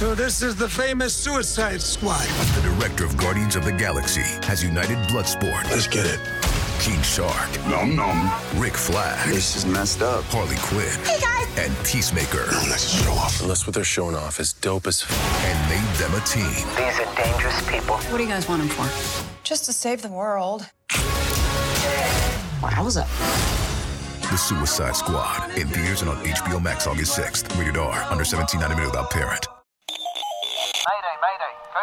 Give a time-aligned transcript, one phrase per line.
[0.00, 2.24] So this is the famous Suicide Squad.
[2.54, 6.18] The director of Guardians of the Galaxy has united Bloodsport, Let's get it.
[6.80, 8.30] King Shark, Nom nom.
[8.56, 10.24] Rick Flag, This is messed up.
[10.28, 11.58] Harley Quinn, Hey guys!
[11.58, 13.42] and Peacemaker, Let's show off.
[13.42, 16.66] Unless what they're showing off is dope as f- and made them a team.
[16.78, 17.96] These are dangerous people.
[18.10, 18.88] What do you guys want them for?
[19.44, 20.64] Just to save the world.
[22.62, 23.06] Wowza.
[24.30, 27.54] The Suicide Squad in theaters and on HBO Max August 6th.
[27.58, 28.02] Rated R.
[28.10, 29.46] Under 17, not admitted without parent.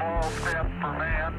[0.00, 1.34] Small step for man.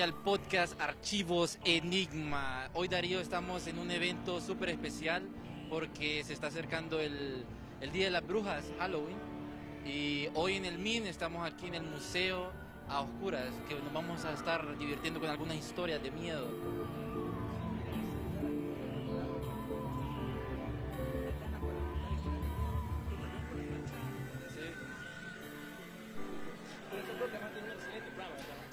[0.00, 2.68] Al podcast Archivos Enigma.
[2.74, 5.22] Hoy Darío estamos en un evento súper especial
[5.68, 7.44] porque se está acercando el,
[7.80, 9.16] el Día de las Brujas, Halloween.
[9.84, 12.52] Y hoy en el MIN estamos aquí en el Museo
[12.88, 16.46] a Oscuras, que nos vamos a estar divirtiendo con algunas historias de miedo.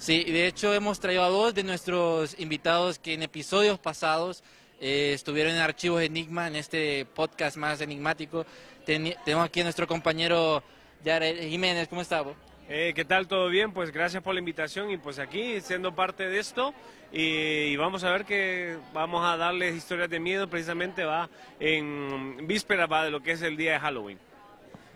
[0.06, 4.44] Sí, de hecho hemos traído a dos de nuestros invitados que en episodios pasados
[4.80, 8.46] eh, estuvieron en Archivos Enigma, en este podcast más enigmático.
[8.84, 10.62] Tenemos aquí a nuestro compañero
[11.04, 12.20] Jared Jiménez, ¿cómo está?
[12.20, 12.36] vos?
[12.68, 13.26] Eh, ¿Qué tal?
[13.26, 13.72] ¿Todo bien?
[13.72, 16.72] Pues gracias por la invitación y pues aquí siendo parte de esto
[17.12, 21.28] y, y vamos a ver que vamos a darles historias de miedo precisamente va
[21.58, 24.20] en víspera va de lo que es el día de Halloween.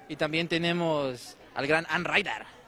[0.09, 2.60] Y también tenemos al gran Ann Ryder.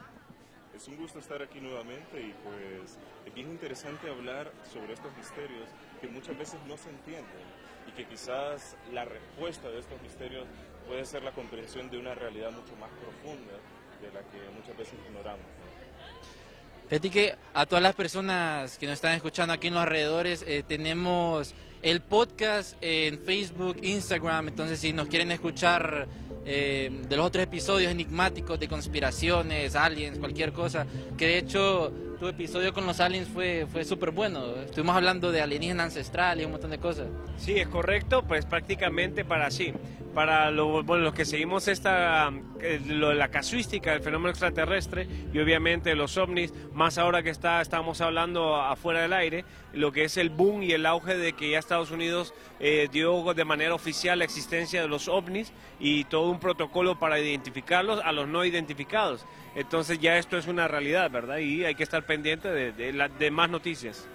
[0.74, 5.68] Es un gusto estar aquí nuevamente y pues es bien interesante hablar sobre estos misterios
[6.00, 7.44] que muchas veces no se entienden
[7.86, 10.46] y que quizás la respuesta de estos misterios
[10.86, 13.52] puede ser la comprensión de una realidad mucho más profunda
[14.00, 15.44] de la que muchas veces ignoramos.
[15.44, 16.88] ¿no?
[16.88, 20.64] Fíjate que a todas las personas que nos están escuchando aquí en los alrededores, eh,
[20.66, 26.06] tenemos el podcast en Facebook, Instagram, entonces si nos quieren escuchar
[26.44, 31.92] eh, de los otros episodios enigmáticos de conspiraciones, aliens, cualquier cosa, que de hecho
[32.22, 36.46] tu episodio con los aliens fue, fue súper bueno, estuvimos hablando de alienígenas ancestrales y
[36.46, 37.08] un montón de cosas.
[37.36, 39.72] Sí, es correcto, pues prácticamente para sí,
[40.14, 45.38] para lo- bueno, los que seguimos esta eh, lo- la casuística del fenómeno extraterrestre y
[45.40, 50.16] obviamente los ovnis, más ahora que está estamos hablando afuera del aire, lo que es
[50.16, 54.20] el boom y el auge de que ya Estados Unidos eh, dio de manera oficial
[54.20, 59.26] la existencia de los ovnis y todo un protocolo para identificarlos a los no identificados.
[59.56, 61.38] Entonces ya esto es una realidad, ¿verdad?
[61.38, 64.06] Y hay que estar pendiente de, de la- de más noticias.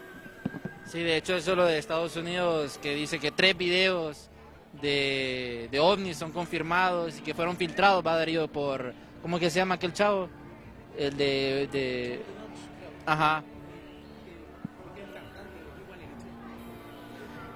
[0.86, 4.30] Sí, de hecho eso es lo de Estados Unidos, que dice que tres videos
[4.82, 9.58] de, de ovnis son confirmados y que fueron filtrados, va Darío, por, ¿cómo que se
[9.60, 10.30] llama aquel chavo?
[10.96, 12.22] El de, de
[13.08, 13.44] ajá.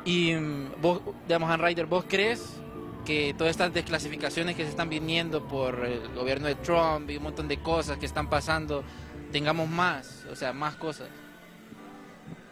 [0.04, 2.58] Y mm, vos, digamos, Han Ryder, ¿vos crees
[3.06, 7.24] que todas estas desclasificaciones que se están viniendo por el gobierno de Trump y un
[7.24, 8.84] montón de cosas que están pasando,
[9.32, 11.10] tengamos más, o sea, más cosas?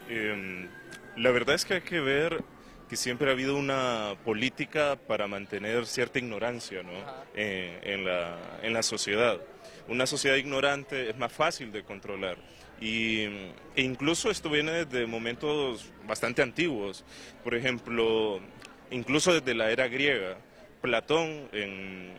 [0.10, 0.68] Eh,
[1.18, 2.44] la verdad es que hay que ver
[2.90, 6.92] que siempre ha habido una política para mantener cierta ignorancia ¿no?
[7.36, 9.40] Eh, en, la, en la sociedad.
[9.88, 12.38] Una sociedad ignorante es más fácil de controlar.
[12.82, 13.24] Y,
[13.76, 17.04] e incluso esto viene desde momentos bastante antiguos.
[17.44, 18.40] Por ejemplo,
[18.90, 20.38] incluso desde la era griega.
[20.82, 22.14] Platón en,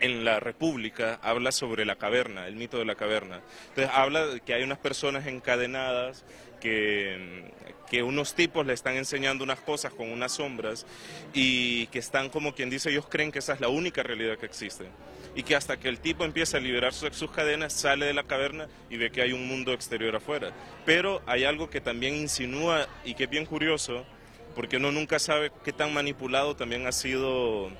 [0.00, 3.40] en la República habla sobre la caverna, el mito de la caverna.
[3.68, 6.24] Entonces habla de que hay unas personas encadenadas
[6.60, 7.52] que,
[7.90, 10.86] que unos tipos le están enseñando unas cosas con unas sombras
[11.32, 14.46] y que están como quien dice, ellos creen que esa es la única realidad que
[14.46, 14.86] existe.
[15.34, 18.22] Y que hasta que el tipo empieza a liberar sus, sus cadenas, sale de la
[18.22, 20.50] caverna y ve que hay un mundo exterior afuera.
[20.86, 24.06] Pero hay algo que también insinúa y que es bien curioso,
[24.54, 27.70] porque uno nunca sabe qué tan manipulado también ha sido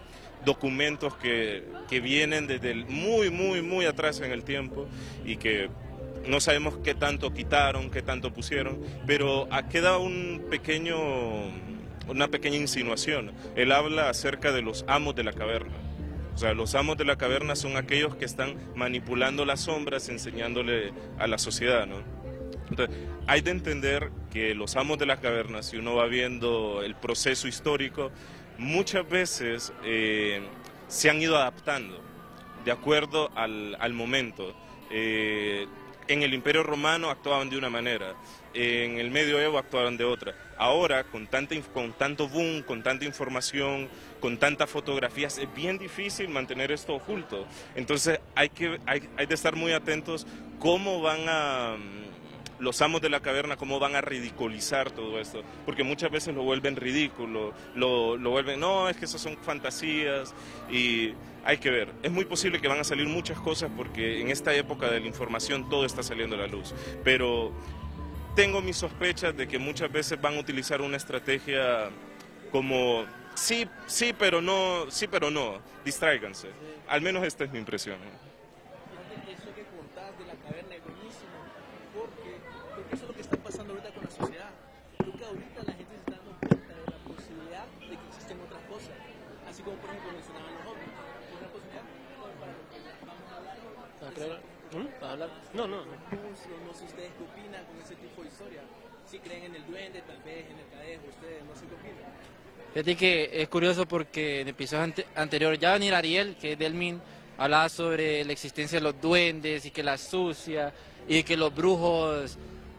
[0.44, 4.86] documentos que, que vienen desde el muy, muy, muy atrás en el tiempo
[5.24, 5.68] y que
[6.26, 10.96] no sabemos qué tanto quitaron, qué tanto pusieron, pero ha queda un pequeño,
[12.08, 13.32] una pequeña insinuación.
[13.54, 15.74] Él habla acerca de los amos de la caverna.
[16.34, 20.92] O sea, los amos de la caverna son aquellos que están manipulando las sombras, enseñándole
[21.18, 21.96] a la sociedad, ¿no?
[22.68, 22.94] Entonces,
[23.26, 27.48] hay de entender que los amos de la caverna, si uno va viendo el proceso
[27.48, 28.10] histórico,
[28.58, 30.42] muchas veces eh,
[30.88, 32.02] se han ido adaptando
[32.64, 34.54] de acuerdo al, al momento.
[34.90, 35.66] Eh,
[36.08, 38.14] en el Imperio Romano actuaban de una manera,
[38.54, 40.34] en el Medioevo actuaban de otra.
[40.56, 43.88] Ahora, con, tanta, con tanto boom, con tanta información,
[44.20, 47.46] con tantas fotografías, es bien difícil mantener esto oculto.
[47.74, 50.26] Entonces hay, que, hay, hay de estar muy atentos
[50.58, 51.76] cómo van a...
[52.58, 56.42] Los amos de la caverna, cómo van a ridiculizar todo esto, porque muchas veces lo
[56.42, 60.34] vuelven ridículo, lo, vuelven, no, es que eso son fantasías
[60.70, 61.12] y
[61.44, 61.92] hay que ver.
[62.02, 65.06] Es muy posible que van a salir muchas cosas porque en esta época de la
[65.06, 66.74] información todo está saliendo a la luz,
[67.04, 67.52] pero
[68.34, 71.90] tengo mis sospechas de que muchas veces van a utilizar una estrategia
[72.52, 73.04] como
[73.34, 76.48] sí, sí, pero no, sí, pero no, distráiganse.
[76.88, 77.96] Al menos esta es mi impresión.
[79.26, 81.36] Eso que contás de la caverna es buenísimo,
[81.94, 82.36] porque,
[82.74, 84.50] porque eso es lo que está pasando ahorita con la sociedad.
[84.98, 88.40] Creo que ahorita la gente se está dando cuenta de la posibilidad de que existen
[88.40, 88.96] otras cosas,
[89.48, 90.92] así como por ejemplo mencionaban los ovnis.
[91.36, 91.84] Una posibilidad
[92.40, 94.88] para lo que vamos a hablar hoy.
[95.00, 95.30] ¿Para hablar?
[95.54, 95.76] No, no.
[95.84, 95.92] no.
[95.92, 98.60] No sé ustedes qué opinan con ese tipo de historia.
[99.10, 102.12] Si creen en el duende, tal vez en el cadejo, ustedes no sé qué opinan.
[102.74, 106.74] Fíjate que es curioso porque en episodios ante- anteriores ya venir Ariel, que es del
[106.74, 107.00] MIN,
[107.38, 110.72] hablaba sobre la existencia de los duendes y que la sucia
[111.08, 112.36] y que los brujos,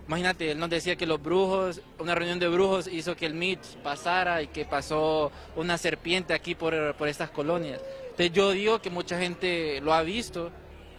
[0.08, 3.78] imagínate, él nos decía que los brujos, una reunión de brujos hizo que el Mitch
[3.82, 7.82] pasara y que pasó una serpiente aquí por, por estas colonias.
[8.10, 10.52] Entonces yo digo que mucha gente lo ha visto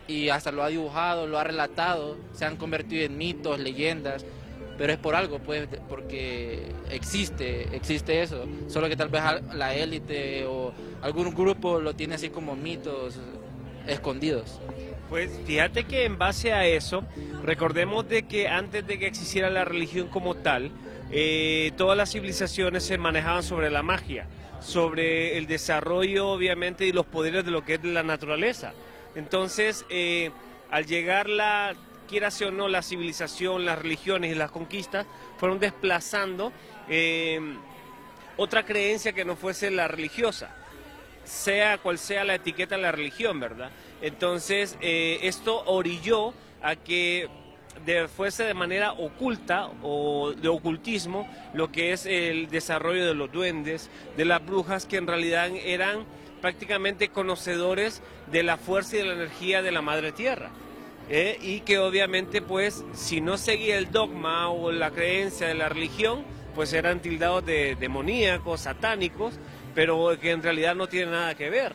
[0.09, 4.25] y hasta lo ha dibujado, lo ha relatado, se han convertido en mitos, leyendas,
[4.79, 8.47] pero es por algo, pues, porque existe, existe eso.
[8.69, 9.23] Solo que tal vez
[9.53, 10.73] la élite o
[11.03, 13.21] algún grupo lo tiene así como mitos
[13.87, 14.61] escondidos.
[15.09, 17.05] Pues fíjate que en base a eso,
[17.43, 20.71] recordemos de que antes de que existiera la religión como tal,
[21.11, 24.27] eh, todas las civilizaciones se manejaban sobre la magia,
[24.61, 28.73] sobre el desarrollo obviamente y los poderes de lo que es la naturaleza.
[29.15, 30.31] Entonces, eh,
[30.71, 31.75] al llegar la,
[32.09, 35.07] quiera o no, la civilización, las religiones y las conquistas,
[35.39, 36.53] fueron desplazando
[36.89, 37.41] eh,
[38.37, 40.55] otra creencia que no fuese la religiosa
[41.25, 43.71] sea cual sea la etiqueta de la religión, ¿verdad?
[44.01, 46.33] Entonces, eh, esto orilló
[46.63, 47.29] a que
[47.85, 53.31] de- fuese de manera oculta o de ocultismo lo que es el desarrollo de los
[53.31, 56.07] duendes, de las brujas que en realidad eran
[56.39, 60.51] prácticamente conocedores de la fuerza y de la energía de la madre tierra.
[61.09, 61.39] ¿eh?
[61.41, 66.25] y que obviamente pues si no seguía el dogma o la creencia de la religión
[66.55, 69.35] pues eran tildados de demoníacos, satánicos,
[69.75, 71.73] pero que en realidad no tienen nada que ver.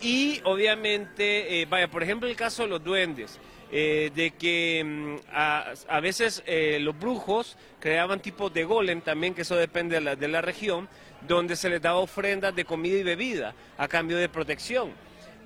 [0.00, 3.38] Y obviamente, eh, vaya, por ejemplo el caso de los duendes,
[3.70, 6.42] eh, de que mm, a, veces
[6.80, 10.88] los brujos creaban tipos de golem también, que eso depende de la región,
[11.26, 14.92] donde se les daba ofrendas de comida y bebida a cambio de protección.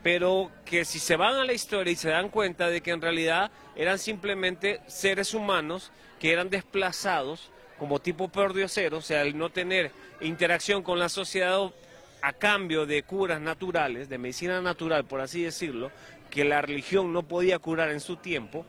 [0.03, 3.01] Pero que si se van a la historia y se dan cuenta de que en
[3.01, 9.51] realidad eran simplemente seres humanos que eran desplazados como tipo perdioseros, o sea, al no
[9.51, 11.73] tener interacción con la sociedad
[12.21, 15.91] a cambio de curas naturales, de medicina natural, por así decirlo,
[16.31, 18.65] que la religión no podía curar en su tiempo,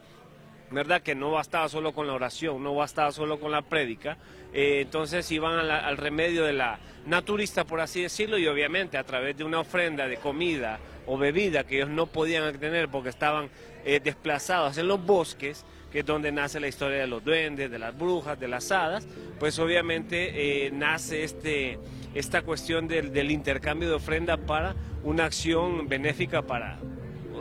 [0.74, 1.02] ¿verdad?
[1.02, 4.18] Que no bastaba solo con la oración, no bastaba solo con la prédica,
[4.54, 9.38] eh, entonces iban al remedio de la naturista, por así decirlo, y obviamente a través
[9.38, 13.50] de una ofrenda de comida o bebida que ellos no podían tener porque estaban
[13.86, 17.78] eh, desplazados en los bosques, que es donde nace la historia de los duendes, de
[17.78, 19.08] las brujas, de las hadas,
[19.40, 21.78] pues obviamente eh, nace este,
[22.16, 26.80] esta cuestión del, del intercambio de ofrenda para una acción benéfica para,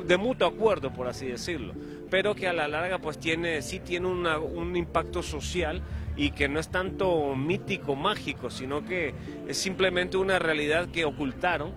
[0.05, 1.75] de mutuo acuerdo, por así decirlo,
[2.13, 5.81] pero que a la larga pues tiene, sí tiene una- un impacto social
[6.15, 9.15] y que no es tanto mítico, mágico, sino que
[9.49, 11.73] es simplemente una realidad que ocultaron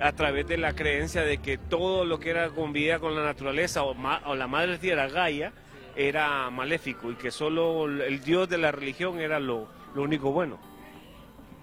[0.00, 3.22] a través de la creencia de que todo lo que era con vida con la
[3.24, 5.52] naturaleza o, ma- o la madre tierra Gaia
[5.94, 10.58] era maléfico y que solo el dios de la religión era lo, lo único bueno.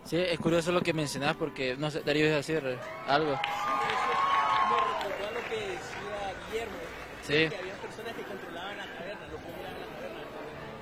[0.05, 2.61] Sí, es curioso lo que mencionas porque, no sé, Darío, ¿ibas a decir
[3.07, 3.31] algo?
[3.31, 6.77] Me recordó a lo que decía Guillermo,
[7.21, 7.37] Sí.
[7.49, 10.21] que había personas que controlaban la caverna, lo que era la caverna.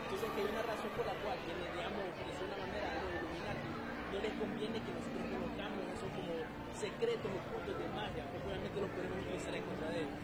[0.07, 2.87] Entonces que hay una razón por la cual, quienes digamos, por decirlo de una manera,
[2.95, 3.69] a los Illuminati,
[4.13, 6.31] no les conviene que nosotros conozcamos esos como
[6.79, 10.19] secretos o puntos de magia, porque obviamente los podemos utilizar en contra de ellos.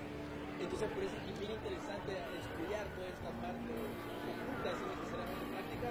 [0.56, 5.46] Entonces por eso es que es bien interesante estudiar toda esta parte oculta, sin necesariamente
[5.52, 5.88] práctica,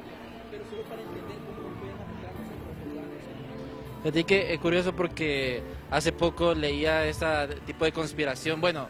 [0.49, 3.94] pero solo para entender cómo nos pueden afectar a nosotros los humanos.
[4.05, 7.27] Fíjate que es curioso porque hace poco leía este
[7.67, 8.61] tipo de conspiración.
[8.61, 8.89] Bueno,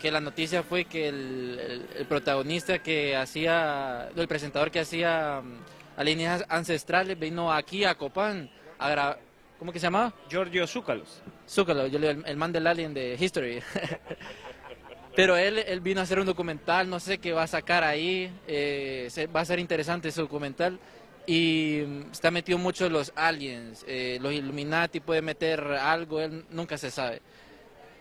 [0.00, 5.42] que la noticia fue que el, el- el protagonista que hacía, el presentador que hacía
[5.44, 9.20] mm, alienígenas ancestrales vino aquí a Copán a grabar.
[9.58, 10.12] ¿Cómo que se llamaba?
[10.30, 11.22] Giorgio Zúcalos.
[11.48, 13.60] Zúcalo, yo le digo el, el man del alien de History.
[15.14, 18.30] Pero él, él vino a hacer un documental, no sé qué va a sacar ahí,
[18.46, 20.78] eh, se- va a ser interesante ese documental.
[21.26, 26.78] Y mm, está metido mucho los aliens, eh, los Illuminati puede meter algo, él nunca
[26.78, 27.20] se sabe.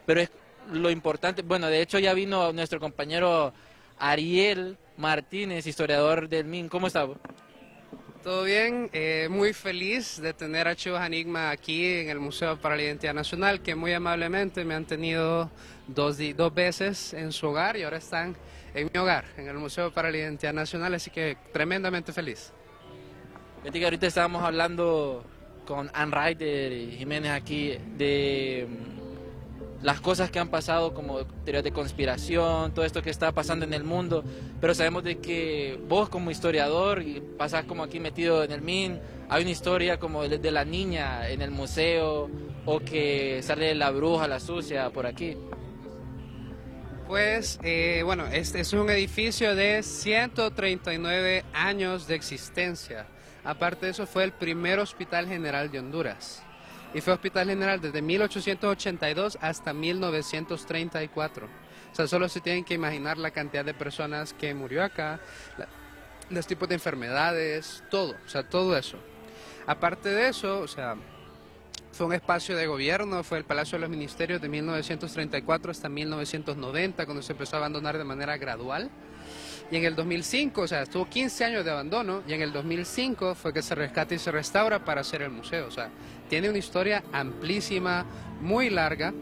[0.06, 0.30] Pero es
[0.72, 3.54] lo importante, bueno, de hecho ya vino nuestro compañero
[3.98, 6.70] Ariel Martínez, historiador del MIN.
[6.70, 7.08] ¿Cómo está?
[8.24, 12.82] Todo bien, eh, muy feliz de tener Archivos Enigma aquí en el Museo para la
[12.82, 15.52] Identidad Nacional, que muy amablemente me han tenido
[15.88, 18.36] dos, dos veces en su hogar y ahora están
[18.74, 22.52] en mi hogar, en el Museo para la Identidad Nacional, así que tremendamente feliz.
[23.72, 25.24] Que ahorita estábamos hablando
[25.66, 31.64] con Ann Ryder y Jiménez aquí de mm, las cosas que han pasado como teorías
[31.64, 34.24] de conspiración, todo esto que está pasando en el mundo,
[34.62, 39.00] pero sabemos de que vos como historiador y pasás como aquí metido en el MIN,
[39.30, 42.30] hay una historia como de la niña en el museo
[42.66, 45.36] o que sale la bruja, la sucia por aquí.
[47.08, 53.08] Pues, eh, bueno, este es un edificio de 139 años de existencia.
[53.46, 56.42] Aparte de eso, fue el primer hospital general de Honduras.
[56.94, 61.46] Y fue hospital general desde 1882 hasta 1934.
[61.46, 65.20] O sea, solo se tienen que imaginar la cantidad de personas que murió acá,
[65.58, 65.68] la-
[66.30, 68.98] los tipos de enfermedades, todo, o sea, todo eso.
[69.68, 70.96] Aparte de eso, o sea,
[71.92, 77.06] fue un espacio de gobierno, fue el Palacio de los Ministerios de 1934 hasta 1990,
[77.06, 78.90] cuando se empezó a abandonar de manera gradual.
[79.72, 83.34] Y en el 2005, o sea, estuvo 15 años de abandono, y en el 2005
[83.34, 85.68] fue que se rescata y se restaura para hacer el museo.
[85.68, 85.90] O sea,
[86.30, 88.06] tiene una historia amplísima,
[88.42, 89.14] muy larga,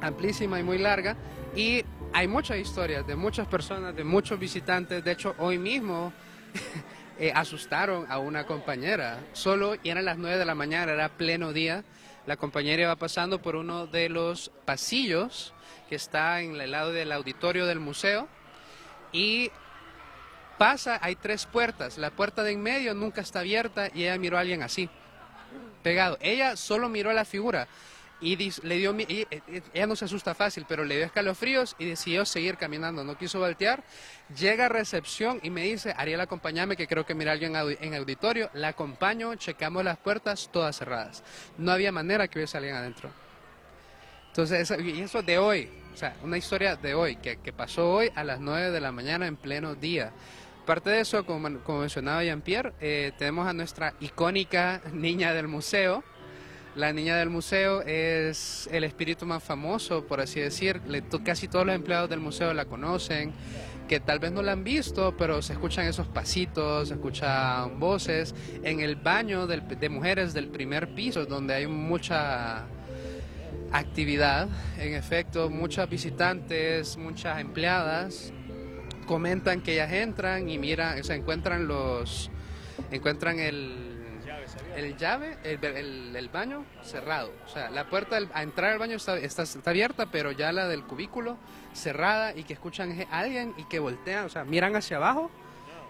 [0.00, 1.16] amplísima y muy larga,
[1.56, 5.02] y hay muchas historias de muchas personas, de muchos visitantes.
[5.02, 6.12] De hecho, hoy mismo
[7.18, 9.18] eh, asustaron a una compañera.
[9.32, 11.84] Solo y eran las 9 de la mañana, era pleno día.
[12.26, 15.52] La compañera iba pasando por uno de los pasillos
[15.88, 18.28] que está en el lado del auditorio del museo
[19.12, 19.50] y
[20.58, 21.98] pasa, hay tres puertas.
[21.98, 24.88] La puerta de en medio nunca está abierta y ella miró a alguien así,
[25.82, 26.18] pegado.
[26.20, 27.68] Ella solo miró a la figura
[28.22, 31.86] y le dio, eh, eh, ella no se asusta fácil, pero le dio escalofríos y
[31.86, 33.82] decidió seguir caminando, no quiso voltear.
[34.38, 38.48] Llega a recepción y me dice, Ariel, acompáñame que creo que mira alguien en auditorio.
[38.54, 41.24] La acompaño, checamos las puertas, todas cerradas.
[41.58, 43.10] No había manera que hubiese alguien adentro.
[44.28, 48.10] Entonces, y eso de hoy, o sea, una historia de hoy, que, que pasó hoy
[48.14, 50.12] a las 9 de la mañana en pleno día.
[50.62, 56.04] Aparte de eso, como, como mencionaba Jean-Pierre, eh, tenemos a nuestra icónica niña del museo.
[56.76, 60.80] La niña del museo es el espíritu más famoso, por así decir.
[60.86, 63.32] Le- casi todos los empleados del museo la conocen,
[63.88, 68.34] que tal vez no la han visto, pero se escuchan esos pasitos, se escuchan voces
[68.62, 72.64] en el baño del- de mujeres del primer piso, donde hay mucha
[73.72, 74.48] actividad,
[74.78, 78.32] en efecto, muchas visitantes, muchas empleadas
[79.06, 82.30] comentan que ellas entran y miran, o sea, encuentran los,
[82.90, 83.98] encuentran el,
[84.76, 85.62] el llave, el,
[86.16, 90.32] el- baño cerrado, o sea, la puerta a entrar al baño está, está, abierta, pero
[90.32, 91.36] ya la del cubículo
[91.74, 95.30] cerrada y que escuchan a alguien y que voltean, o sea, miran hacia abajo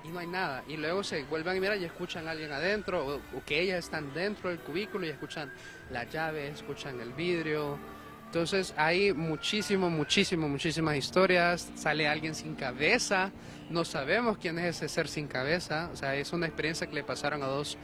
[0.04, 0.64] y no hay nada.
[0.66, 4.12] Y luego se vuelven a mirar y escuchan a alguien adentro, o que ellas están
[4.14, 5.52] dentro del cubículo y escuchan
[5.92, 7.78] la llave, escuchan el vidrio.
[8.26, 11.70] Entonces hay muchísimo, muchísimo, muchísimas historias.
[11.74, 13.30] Sale alguien sin cabeza,
[13.70, 15.90] no sabemos quién es ese ser sin cabeza.
[15.92, 17.76] O sea, es una experiencia que le pasaron a dos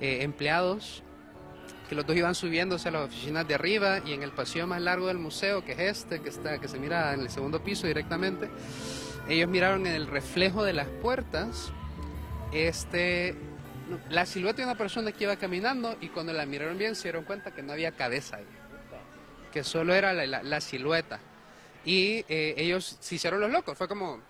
[0.00, 1.02] eh, empleados
[1.88, 4.80] que los dos iban subiéndose a las oficinas de arriba y en el pasillo más
[4.80, 7.86] largo del museo, que es este, que, está, que se mira en el segundo piso
[7.86, 8.48] directamente,
[9.28, 11.72] ellos miraron en el reflejo de las puertas
[12.52, 13.34] este,
[14.10, 17.24] la silueta de una persona que iba caminando y cuando la miraron bien se dieron
[17.24, 18.46] cuenta que no había cabeza ahí.
[19.52, 21.18] que solo era la, la- la silueta.
[21.84, 24.20] Y eh, ellos se hicieron los locos, fue como...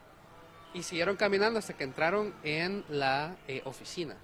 [0.74, 4.14] Y siguieron caminando hasta que entraron en la eh, oficina.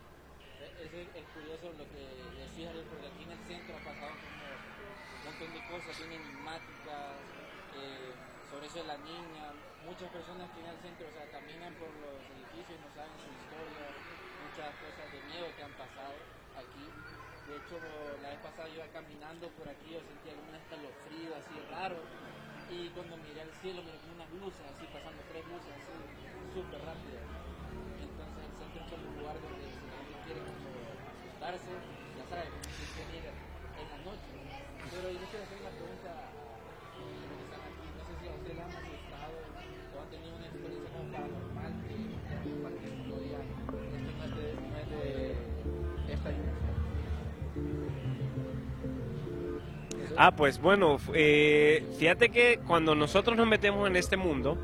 [0.78, 2.04] Es, curioso lo que
[2.38, 7.08] decías, porque aquí en el centro ha pasado un montón de cosas, bien enigmáticas,
[7.72, 8.12] eh,
[8.52, 9.44] sobre eso de la niña.
[9.88, 13.16] Muchas personas aquí en el centro, o sea, caminan por los edificios y no saben
[13.16, 13.86] su historia,
[14.42, 16.18] muchas cosas de miedo que han pasado
[16.58, 16.86] aquí.
[17.46, 17.76] De hecho,
[18.22, 21.98] la vez pasada yo iba caminando por aquí, yo sentía como un escalofrío así raro.
[22.70, 25.94] Y cuando miré al cielo, miré como unas luces así, pasando tres luces así,
[26.54, 27.26] súper rápidas.
[28.00, 31.72] Entonces el centro es como un lugar donde si quiere como asustarse,
[32.16, 34.30] ya sabe, que venir en la noche.
[34.90, 36.30] Pero yo quiero hacer una pregunta a.
[37.92, 41.51] No sé si a ustedes han asustado o han tenido una experiencia como paranormal
[50.16, 54.58] Ah, pues bueno, eh, fíjate que cuando nosotros nos metemos en este mundo,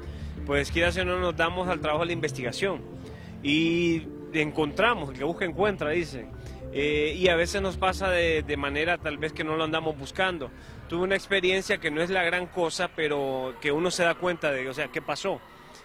[0.46, 2.82] pues quizás o no nos damos al trabajo de la investigación
[3.42, 4.02] y
[4.32, 6.30] encontramos, el que busca encuentra, dicen.
[6.70, 10.50] Eh, y a veces nos pasa de, manera tal vez que no lo andamos buscando.
[10.88, 14.52] Tuve una experiencia que no es la gran cosa, pero que uno se da cuenta
[14.52, 15.40] de, o sea, ¿qué pasó?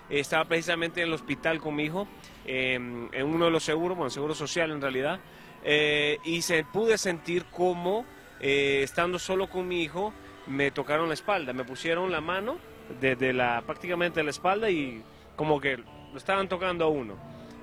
[0.10, 2.08] Estaba precisamente en el hospital con mi hijo,
[2.46, 5.20] eh, en uno de los seguros, bueno, seguro social en realidad,
[5.64, 8.06] eh, y se pude sentir como,
[8.40, 10.14] eh, estando solo con mi hijo,
[10.48, 12.58] me tocaron la espalda, me pusieron la mano
[13.00, 15.02] desde la, prácticamente la espalda y
[15.36, 17.16] como que lo estaban tocando a uno.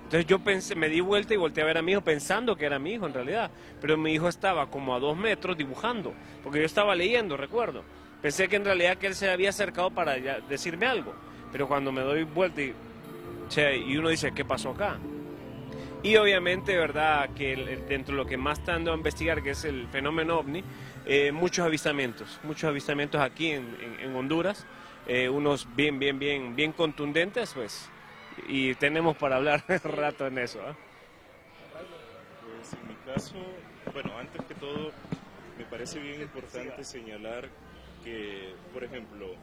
[0.05, 2.65] Entonces yo pensé, me di vuelta y volteé a ver a mi hijo pensando que
[2.65, 6.59] era mi hijo en realidad, pero mi hijo estaba como a dos metros dibujando, porque
[6.59, 7.85] yo estaba leyendo, recuerdo.
[8.21, 10.15] Pensé que en realidad que él se había acercado para
[10.49, 11.15] decirme algo,
[11.53, 12.75] pero cuando me doy vuelta y,
[13.49, 14.99] che, y uno dice, ¿qué pasó acá?
[16.03, 17.29] Y obviamente, ¿verdad?
[17.35, 17.57] Que
[17.89, 20.65] dentro de lo que más está dando a investigar, que es el fenómeno ovni,
[21.05, 24.65] eh, muchos avistamientos, muchos avistamientos aquí en, en- en Honduras,
[25.07, 27.89] eh, unos bien, bien, bien, bien contundentes, pues,
[28.49, 30.61] y tenemos para hablar rato en eso.
[30.67, 30.75] ¿ah?
[31.75, 33.35] Pues en mi caso,
[33.93, 34.93] bueno, antes que todo,
[35.59, 37.49] me parece bien importante señalar
[38.03, 39.35] que, por ejemplo,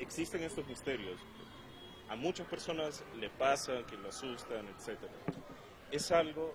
[0.00, 1.20] existen estos misterios.
[2.08, 4.98] A muchas personas le pasa, que lo asustan, etc.
[5.92, 6.54] Es algo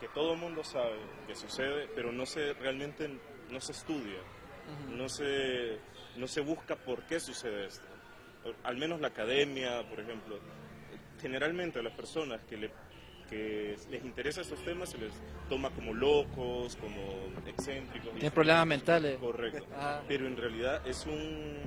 [0.00, 3.08] que todo el mundo sabe que sucede, pero no se realmente
[3.50, 4.20] no se estudia,
[4.88, 5.78] no se
[6.16, 7.86] no se busca por qué sucede esto.
[8.62, 10.38] Al menos la academia, por ejemplo,
[11.20, 12.70] generalmente a las personas que, le,
[13.28, 15.12] que les interesa estos temas se les
[15.48, 17.00] toma como locos, como
[17.46, 18.12] excéntricos.
[18.12, 19.18] Tienen problemas mentales.
[19.18, 19.66] Correcto.
[19.76, 20.02] Ah.
[20.06, 21.62] Pero en realidad es un,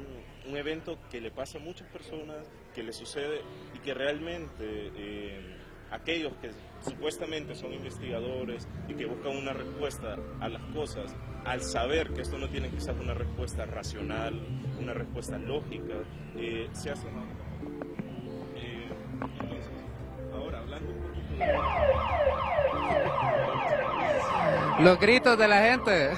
[0.47, 3.41] un evento que le pasa a muchas personas, que le sucede
[3.73, 5.56] y que realmente eh,
[5.91, 6.51] aquellos que
[6.83, 12.37] supuestamente son investigadores y que buscan una respuesta a las cosas, al saber que esto
[12.37, 14.41] no tiene quizás una respuesta racional,
[14.79, 15.95] una respuesta lógica,
[16.35, 17.09] eh, se hacen
[18.55, 18.89] eh,
[20.33, 21.47] ahora hablando un poquito de...
[24.83, 26.11] Los gritos de la gente.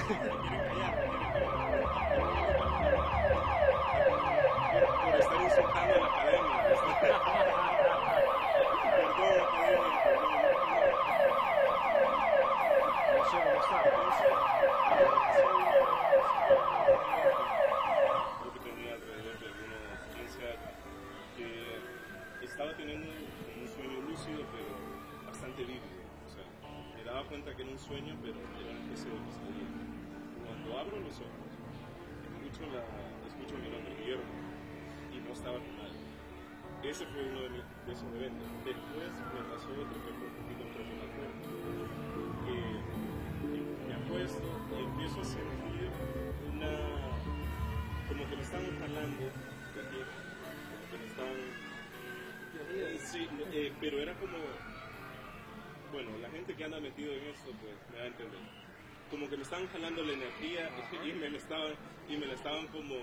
[59.36, 60.70] Me estaban jalando la energía
[61.04, 61.72] y me, la estaban
[62.08, 62.94] y me la estaban como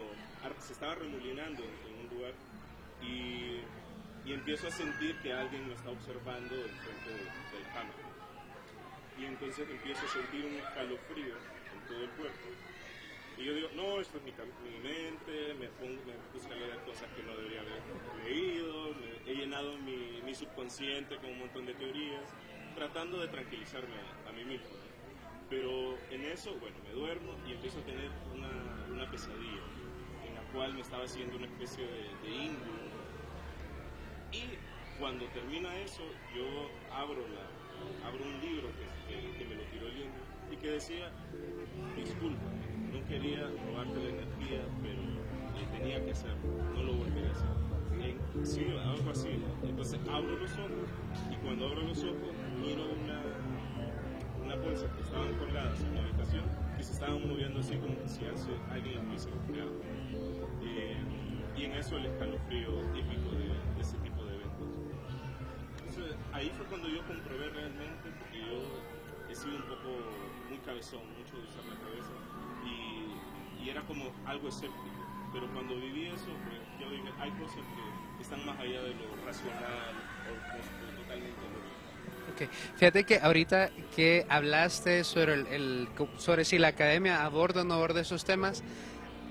[0.60, 2.34] se estaba remolinando en un lugar.
[3.02, 3.62] Y,
[4.26, 7.92] y empiezo a sentir que alguien me está observando del frente de, de la cama
[9.20, 12.48] y entonces empiezo a sentir un escalofrío en todo el cuerpo.
[13.38, 16.78] Y yo digo no esto es mi, mi mente me, pongo, me puse a leer
[16.86, 17.82] cosas que no debería haber
[18.26, 22.24] leído me- he llenado mi, mi subconsciente con un montón de teorías
[22.76, 23.96] tratando de tranquilizarme
[24.28, 24.68] a, mí mismo.
[25.50, 29.64] Pero en eso, bueno, me duermo y empiezo a tener una, pesadilla
[30.28, 32.74] en la cual me estaba haciendo una especie de, de indio.
[34.34, 34.44] Y
[35.00, 36.04] cuando termina eso,
[36.36, 36.44] yo
[36.94, 38.68] abro, la, abro un libro
[39.08, 41.12] que, me lo tiró el indio y que decía,
[41.96, 42.50] disculpa,
[42.92, 47.68] no quería robarte la energía, pero eh, tenía que hacerlo, no lo volvería a hacer.
[48.44, 49.30] Sí, algo así.
[49.64, 50.90] Entonces abro los ojos
[51.32, 53.22] y cuando abro los ojos miro una,
[54.58, 56.44] una bolsa que estaban colgadas en la habitación
[56.78, 58.26] que se estaban moviendo así como si
[58.72, 59.72] alguien las hubiese golpeado.
[60.64, 60.98] Eh,
[61.58, 64.70] y en eso el escalofrío típico de, de ese tipo de eventos.
[65.82, 68.62] Entonces ahí fue cuando yo comprobé realmente, porque yo
[69.30, 69.90] he sido un poco
[70.50, 72.14] muy cabezón, mucho de usar la cabeza,
[72.66, 75.02] y, y era como algo escéptico.
[75.34, 77.62] Pero cuando viví eso, pues yo dije, hay cosas
[78.16, 79.94] que están más allá de lo racional
[80.30, 81.57] o, o- totalmente.
[82.44, 87.64] Ok, Fíjate que ahorita que hablaste sobre, el, el- sobre si la academia aborda o
[87.64, 88.64] no aborda esos temas,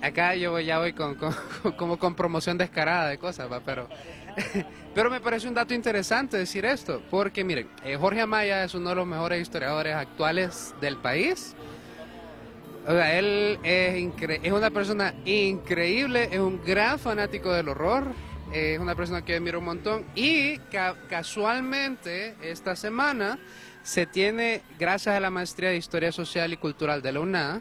[0.03, 1.35] acá yo ya voy con, con-
[1.77, 3.61] como con promoción descarada de cosas, ¿va?
[3.61, 3.89] pero
[4.95, 8.91] pero me parece un dato interesante decir esto, porque miren, eh, Jorge Amaya es uno
[8.91, 11.55] de los mejores historiadores actuales del país.
[12.87, 18.09] O sea, él es, es una persona increíble, es un gran fanático del horror,
[18.53, 20.05] es una persona que admiro un montón.
[20.15, 23.39] Y ca- casualmente esta semana
[23.83, 27.61] se tiene, gracias a la maestría de Historia Social y Cultural de la UNA,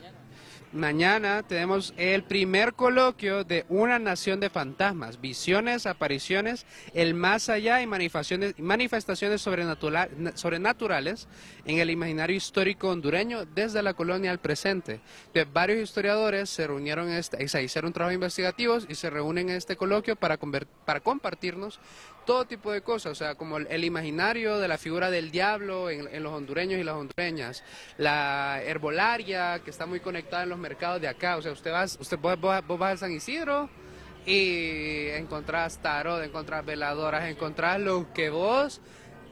[0.76, 7.82] Mañana tenemos el primer coloquio de Una Nación de Fantasmas, visiones, apariciones, el más allá
[7.82, 11.30] y manifestaciones, manifestaciones sobrenatura- sobrenaturales
[11.66, 15.00] en el imaginario histórico hondureño desde la colonia al presente.
[15.54, 19.78] Varios historiadores se reunieron, este, o sea, hicieron trabajos investigativos y se reúnen en este
[19.78, 20.38] coloquio para,
[20.84, 21.80] para compartirnos
[22.26, 26.24] todo tipo de cosas, o sea, como el, imaginario de la figura del diablo en,
[26.24, 27.64] los hondureños y las hondureñas,
[27.98, 31.98] la herbolaria que está muy conectada en los mercados de acá, o sea, usted vas,
[32.00, 33.70] usted vos- vos vas a San Isidro
[34.26, 38.82] y encontrás tarot, encontrás veladoras, encontrás lo que vos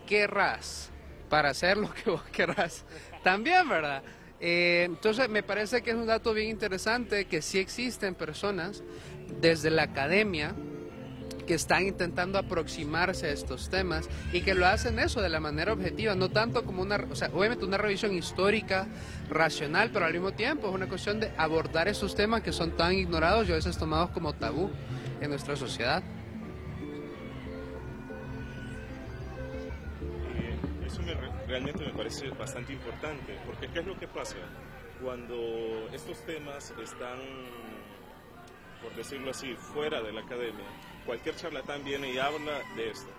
[0.08, 0.92] querrás
[1.30, 2.86] para hacer lo que vos querrás.
[3.24, 4.04] También, ¿verdad?
[4.40, 8.84] Eh, entonces, me parece que es un dato bien interesante que sí existen personas
[9.40, 10.54] desde la academia
[11.46, 15.74] que están intentando aproximarse a estos temas y que lo hacen eso de la manera
[15.74, 18.88] objetiva, no tanto como una, o sea, obviamente una revisión histórica,
[19.30, 22.94] racional, pero al mismo tiempo es una cuestión de abordar esos temas que son tan
[22.94, 24.70] ignorados y a veces tomados como tabú
[25.22, 26.04] en nuestra sociedad.
[30.36, 34.36] Eh, eso me re- realmente me parece bastante importante, porque ¿qué es lo que pasa?
[35.02, 35.36] Cuando
[35.94, 37.20] estos temas están,
[38.82, 40.66] por decirlo así, fuera de la academia,
[41.06, 43.10] cualquier charlatán viene y habla de esto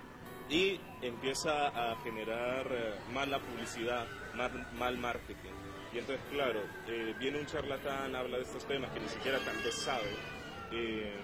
[0.48, 5.50] y empieza a generar eh, mala publicidad, mal, mal marketing.
[5.92, 9.56] Y entonces, claro, eh, viene un charlatán, habla de estos temas que ni siquiera tal
[9.62, 10.10] vez sabe.
[10.72, 11.14] eh,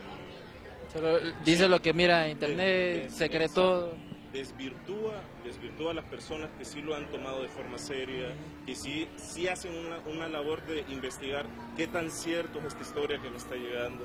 [0.93, 3.95] Solo dice lo que mira en internet, se cree todo.
[4.33, 8.29] Desvirtúa, desvirtúa a las personas que sí lo han tomado de forma seria,
[8.65, 11.47] que sí, sí hacen una, una labor de investigar
[11.77, 14.05] qué tan cierto es esta historia que nos está llegando,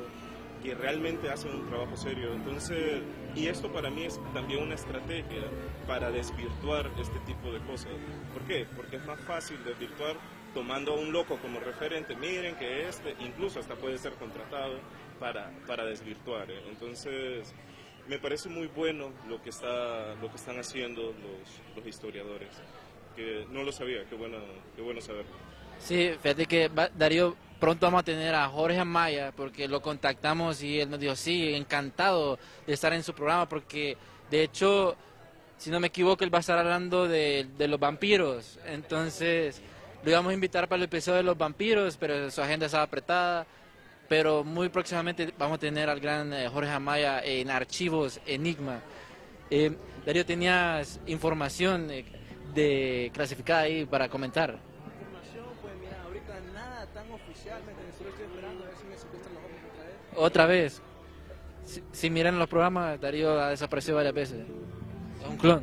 [0.65, 2.33] que realmente hacen un trabajo serio.
[2.33, 3.01] Entonces,
[3.35, 5.43] y esto para mí es también una estrategia
[5.87, 7.91] para desvirtuar este tipo de cosas.
[8.33, 8.65] ¿Por qué?
[8.75, 10.15] Porque es más fácil desvirtuar
[10.53, 12.15] tomando a un loco como referente.
[12.15, 14.79] Miren que este, incluso hasta puede ser contratado
[15.19, 16.49] para, para desvirtuar.
[16.49, 16.63] ¿eh?
[16.67, 17.53] Entonces,
[18.07, 21.13] me parece muy bueno lo que, está, lo que están haciendo
[21.75, 22.49] los, historiadores.
[23.15, 24.37] Que no lo sabía, qué bueno,
[24.75, 25.31] qué bueno saberlo.
[25.77, 30.79] Sí, fíjate que Darío, pronto vamos a tener a Jorge Amaya porque lo contactamos y
[30.79, 33.97] él nos dijo, sí, encantado de estar en su programa porque
[34.29, 34.95] de hecho,
[35.57, 38.59] si no me equivoco, él va a estar hablando de, los vampiros.
[38.65, 39.61] Entonces,
[40.03, 43.45] lo íbamos a invitar para el episodio de los vampiros, pero su agenda estaba apretada.
[44.07, 48.79] Pero muy próximamente vamos a tener al gran eh, Jorge Amaya en Archivos Enigma.
[49.49, 52.05] Eh, Darío, ¿tenías información eh,
[52.53, 54.59] de clasificada ahí para comentar?
[55.01, 57.95] Información, pues mira, ahorita nada tan oficial, ¿me entiendes?
[57.97, 59.61] Solo estoy esperando a ver si me secuestran los ovnis
[60.15, 60.81] otra vez.
[61.65, 64.39] Si, si miran los programas, Darío ha desaparecido varias veces.
[64.39, 65.37] Es un.
[65.37, 65.61] Pero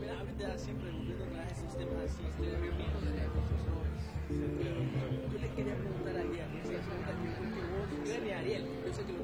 [0.00, 3.24] mira, ahorita siempre volviendo a esos temas así, estoy viendo de
[5.32, 6.70] Yo le quería preguntar a Ariel, yo
[8.04, 9.22] creo que Ariel, yo sé que los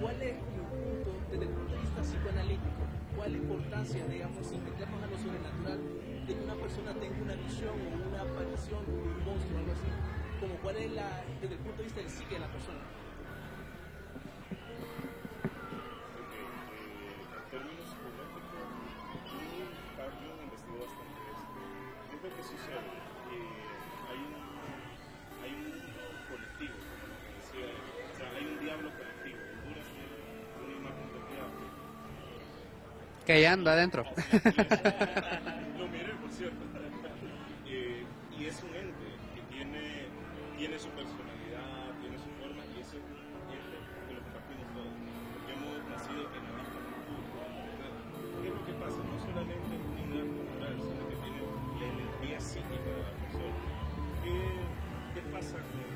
[0.00, 2.82] ¿cuál es como punto, desde el punto de vista psicoanalítico,
[3.16, 5.80] cuál es la importancia, digamos, si metemos a lo sobrenatural,
[6.26, 9.88] de que una persona tenga una visión o una aparición un monstruo algo así?
[10.40, 10.90] Como cuál es
[11.40, 12.82] desde el punto de vista del psique de la persona.
[33.32, 34.04] que ahí ando adentro.
[35.78, 36.60] Lo miré, por cierto.
[37.64, 40.04] Y es un ente que tiene,
[40.58, 43.16] tiene su personalidad, tiene su forma, y ese es un
[43.48, 44.92] ente que lo compartimos todos.
[45.32, 47.48] Porque hemos nacido en la misma cultura.
[48.42, 49.00] ¿Qué es lo que pasa?
[49.00, 51.40] No solamente en unidad cultural, sino que tiene
[51.80, 53.56] la energía psíquica de la persona.
[54.20, 54.36] ¿Qué,
[55.14, 55.91] qué pasa con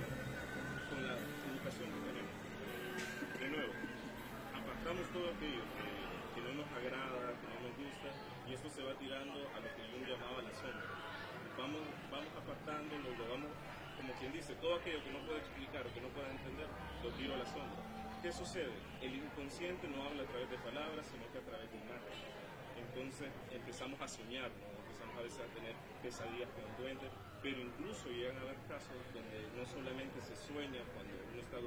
[12.16, 13.52] Vamos, apartándolo, lo vamos,
[14.00, 16.64] como quien dice, todo aquello que no puede explicar o que no pueda entender,
[17.04, 17.76] lo tiro a la sombra.
[18.24, 18.72] ¿Qué sucede?
[19.04, 22.24] El inconsciente no habla a través de palabras, sino que a través de imágenes.
[22.72, 24.64] Entonces empezamos a soñar, ¿no?
[24.80, 27.12] empezamos a veces a tener pesadillas con duendes,
[27.44, 31.60] pero incluso llegan a haber casos donde no solamente se sueña cuando uno está,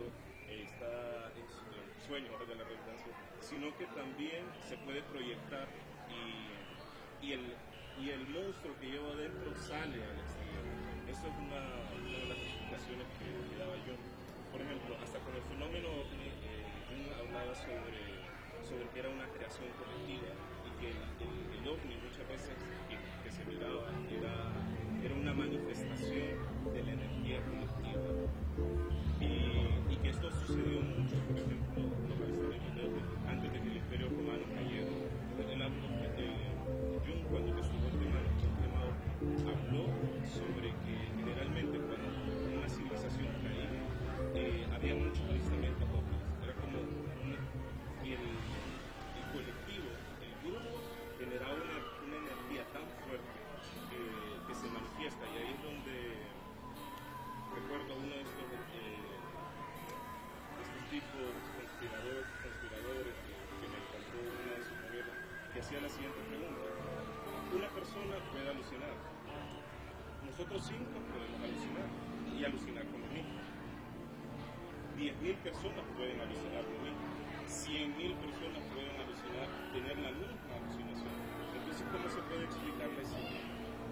[0.50, 5.70] eh, está en su sueño, valga la redundancia, sino que también se puede proyectar
[6.10, 7.54] y, y, el,
[8.02, 10.09] y el monstruo que lleva adentro sale.
[11.20, 13.28] Eso es una, de las explicaciones que,
[13.60, 13.92] daba yo.
[14.56, 18.24] Por ejemplo, hasta con el fenómeno ovni, eh, Jung hablaba sobre,
[18.64, 20.32] sobre que era una creación colectiva
[20.64, 22.56] y que el, el, ovni muchas veces
[22.88, 24.48] que, se miraba era,
[25.04, 26.40] era una manifestación
[26.72, 28.00] de la energía colectiva.
[29.20, 32.96] Y, que esto sucedió mucho, por ejemplo,
[33.28, 34.88] antes de que el Imperio Romano cayera.
[35.36, 35.68] El, el,
[37.04, 38.29] Jung, cuando investigó el tema, el tema
[39.22, 39.86] habló
[40.24, 42.08] sobre que generalmente cuando
[42.58, 43.70] una civilización caía,
[44.36, 45.28] eh, había muchos
[70.50, 71.86] Nosotros cinco podemos alucinar
[72.34, 73.38] y alucinar con lo mismo.
[74.98, 77.06] 10.000 personas pueden alucinar lo mismo.
[77.46, 81.14] 100.000 personas pueden alucinar, tener la misma alucinación.
[81.54, 83.46] Entonces, ¿cómo se puede explicar la escena?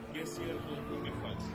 [0.10, 1.54] ¿Qué es cierto y qué es falso?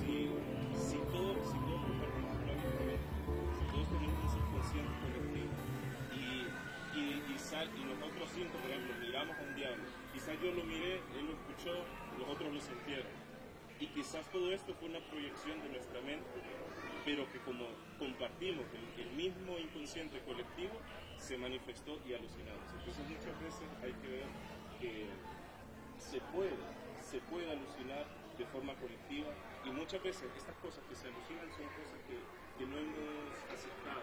[0.00, 5.52] Si, todos, si mente, si todos tenemos un subconsciente colectivo
[6.16, 6.48] y,
[6.96, 9.84] y, y, sal, y nosotros cinco, por ejemplo, miramos a un diablo,
[10.16, 11.84] quizás yo lo miré, él lo escuchó,
[12.16, 13.27] los otros lo sintieron.
[13.80, 16.26] Y quizás todo esto fue una proyección de nuestra mente,
[17.04, 17.64] pero que como
[17.98, 20.74] compartimos el, mismo inconsciente colectivo,
[21.16, 22.66] se manifestó y alucinamos.
[22.78, 24.26] Entonces muchas veces hay que ver
[24.80, 25.06] que
[25.98, 26.54] se puede,
[27.02, 28.06] se puede alucinar
[28.38, 29.26] de forma colectiva
[29.64, 32.18] y muchas veces estas cosas que se alucinan son cosas que,
[32.58, 34.02] no hemos aceptado.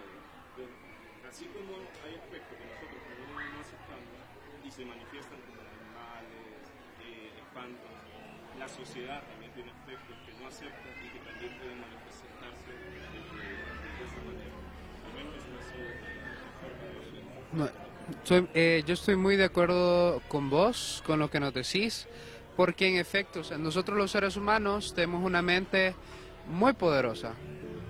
[1.27, 4.15] Así como hay aspectos que nosotros no, no aceptamos
[4.63, 6.71] y se manifiestan como animales,
[7.03, 8.04] eh, espantos,
[8.59, 12.97] la sociedad también tiene aspectos que no acepta y que también pueden manifestarse de,
[14.05, 14.55] esa manera.
[15.35, 15.49] Eso
[17.69, 17.85] es
[18.23, 22.07] soy- eh, yo estoy muy de acuerdo con vos, con lo que nos decís,
[22.55, 25.95] porque en efecto, o sea, nosotros los seres humanos tenemos una mente
[26.47, 27.33] muy poderosa,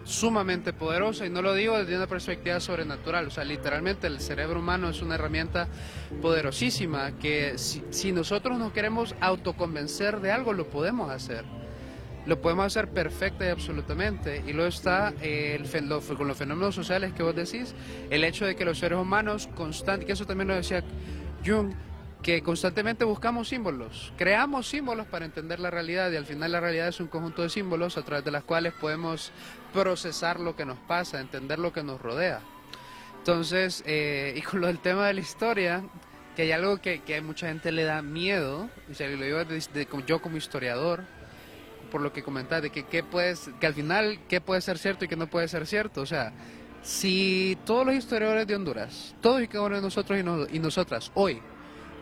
[0.05, 4.59] sumamente poderosa, y no lo digo desde una perspectiva sobrenatural, o sea, literalmente el cerebro
[4.59, 5.67] humano es una herramienta
[6.21, 11.43] poderosísima que si, nosotros nos queremos autoconvencer de algo, lo podemos hacer.
[12.25, 14.41] Lo podemos hacer perfecta y absolutamente.
[14.47, 17.75] Y luego está eh, el, lo- con los fenómenos sociales que vos decís,
[18.09, 20.83] el hecho de que los seres humanos constantemente, que eso también lo decía
[21.45, 21.73] Jung,
[22.25, 26.87] que constantemente buscamos símbolos, creamos símbolos para entender la realidad y al final la realidad
[26.87, 29.31] es un conjunto de símbolos a través de las cuales podemos
[29.71, 32.39] procesar lo que nos pasa, entender lo que nos rodea.
[33.19, 35.83] Entonces, eh, y con lo del tema de la historia,
[36.35, 39.99] que hay algo que, que a mucha gente le da miedo, y se lo digo
[40.07, 41.03] yo como historiador,
[41.91, 45.05] por lo que comentas, de que, qué puedes, que al final qué puede ser cierto
[45.05, 46.01] y qué no puede ser cierto.
[46.01, 46.33] O sea,
[46.81, 50.57] si todos los historiadores de Honduras, todos y cada uno de nosotros y, no- y
[50.57, 51.39] nosotras, hoy,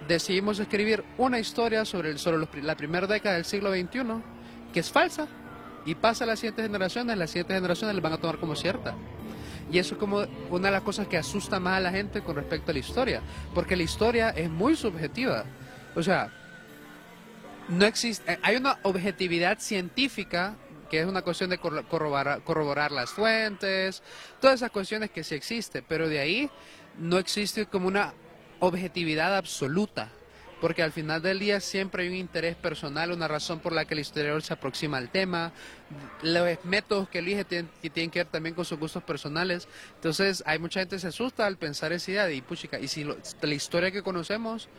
[0.07, 4.01] decidimos escribir una historia sobre, el, sobre la primera década del siglo XXI,
[4.73, 5.27] que es falsa,
[5.85, 8.95] y pasa a las siguientes generaciones, las siguientes generaciones la van a tomar como cierta.
[9.71, 12.35] Y eso es como una de las cosas que asusta más a la gente con
[12.35, 13.21] respecto a la historia,
[13.53, 15.45] porque la historia es muy subjetiva.
[15.95, 16.31] O sea,
[17.69, 20.55] no existe, eh, hay una objetividad científica
[20.89, 24.03] que es una cuestión de corro- corroborar, corroborar las fuentes,
[24.39, 26.49] todas esas cuestiones que sí existen, pero de ahí
[26.99, 28.13] no existe como una
[28.65, 30.09] objetividad absoluta,
[30.61, 33.93] porque al final del día siempre hay un interés personal, una razón por la que
[33.93, 35.51] el historiador se aproxima al tema,
[36.21, 40.41] los métodos que elige tienen, que tienen que ver también con sus gustos personales, entonces
[40.45, 43.17] hay mucha gente que se asusta al pensar esa idea de, puchica, y si lo-
[43.41, 44.69] la historia que conocemos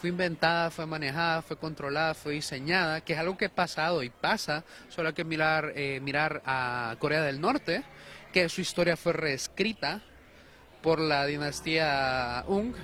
[0.00, 4.10] fue inventada, fue manejada, fue controlada, fue diseñada, que es algo que ha pasado y
[4.10, 7.84] pasa, solo hay que mirar, eh, mirar a Corea del Norte,
[8.32, 10.02] que su historia fue reescrita
[10.82, 12.74] por la dinastía Ung,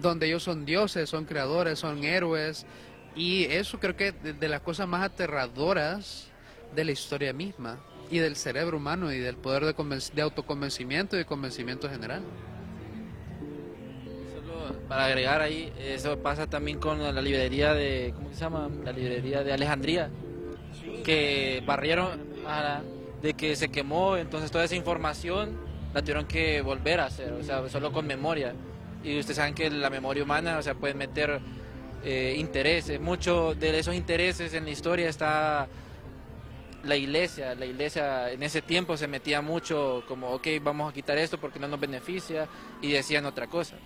[0.00, 2.66] donde ellos son dioses, son creadores, son héroes,
[3.14, 6.28] y eso creo que de, de las cosas más aterradoras
[6.74, 7.78] de la historia misma,
[8.10, 12.22] y del cerebro humano, y del poder de, convenc- de autoconvencimiento y de convencimiento general.
[14.88, 18.70] para agregar ahí, eso pasa también con la librería de, ¿cómo se llama?
[18.84, 20.10] La librería de Alejandría,
[21.04, 22.20] que barrieron
[23.22, 25.58] de que se quemó, entonces toda esa información
[25.92, 28.54] la tuvieron que volver a hacer, o sea, solo con memoria.
[29.08, 31.40] Y ustedes saben que la memoria humana, o sea, puede meter
[32.04, 35.66] eh, intereses, muchos de esos intereses en la historia está
[36.84, 41.16] la iglesia, la iglesia en ese tiempo se metía mucho como, ok, vamos a quitar
[41.16, 42.48] esto porque no nos beneficia
[42.82, 43.76] y decían otra cosa.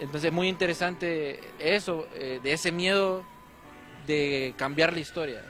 [0.00, 3.24] Entonces muy interesante eso, eh, de ese miedo
[4.08, 5.44] de cambiar la historia.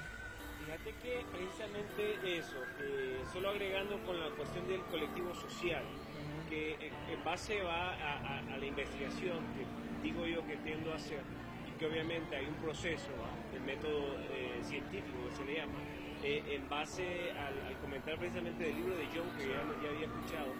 [7.29, 9.62] Base va a, a- a la investigación que
[10.03, 11.21] digo yo que tiendo a hacer,
[11.69, 13.11] y que obviamente hay un proceso,
[13.55, 15.79] el método eh, científico que se le llama,
[16.23, 20.51] eh, en base al, comentar precisamente del libro de John que ya, ya había escuchado,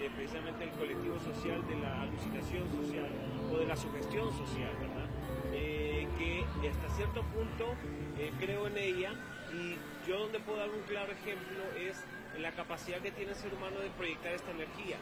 [0.00, 3.08] eh, precisamente el colectivo social de la alucinación social
[3.52, 5.08] o de la sugestión social, ¿verdad?
[5.54, 7.74] Eh, que hasta cierto punto
[8.40, 9.12] creo en ella
[9.54, 9.74] y
[10.08, 12.04] yo donde puedo dar un claro ejemplo es
[12.38, 14.98] la capacidad que tiene el ser humano de proyectar esta energía.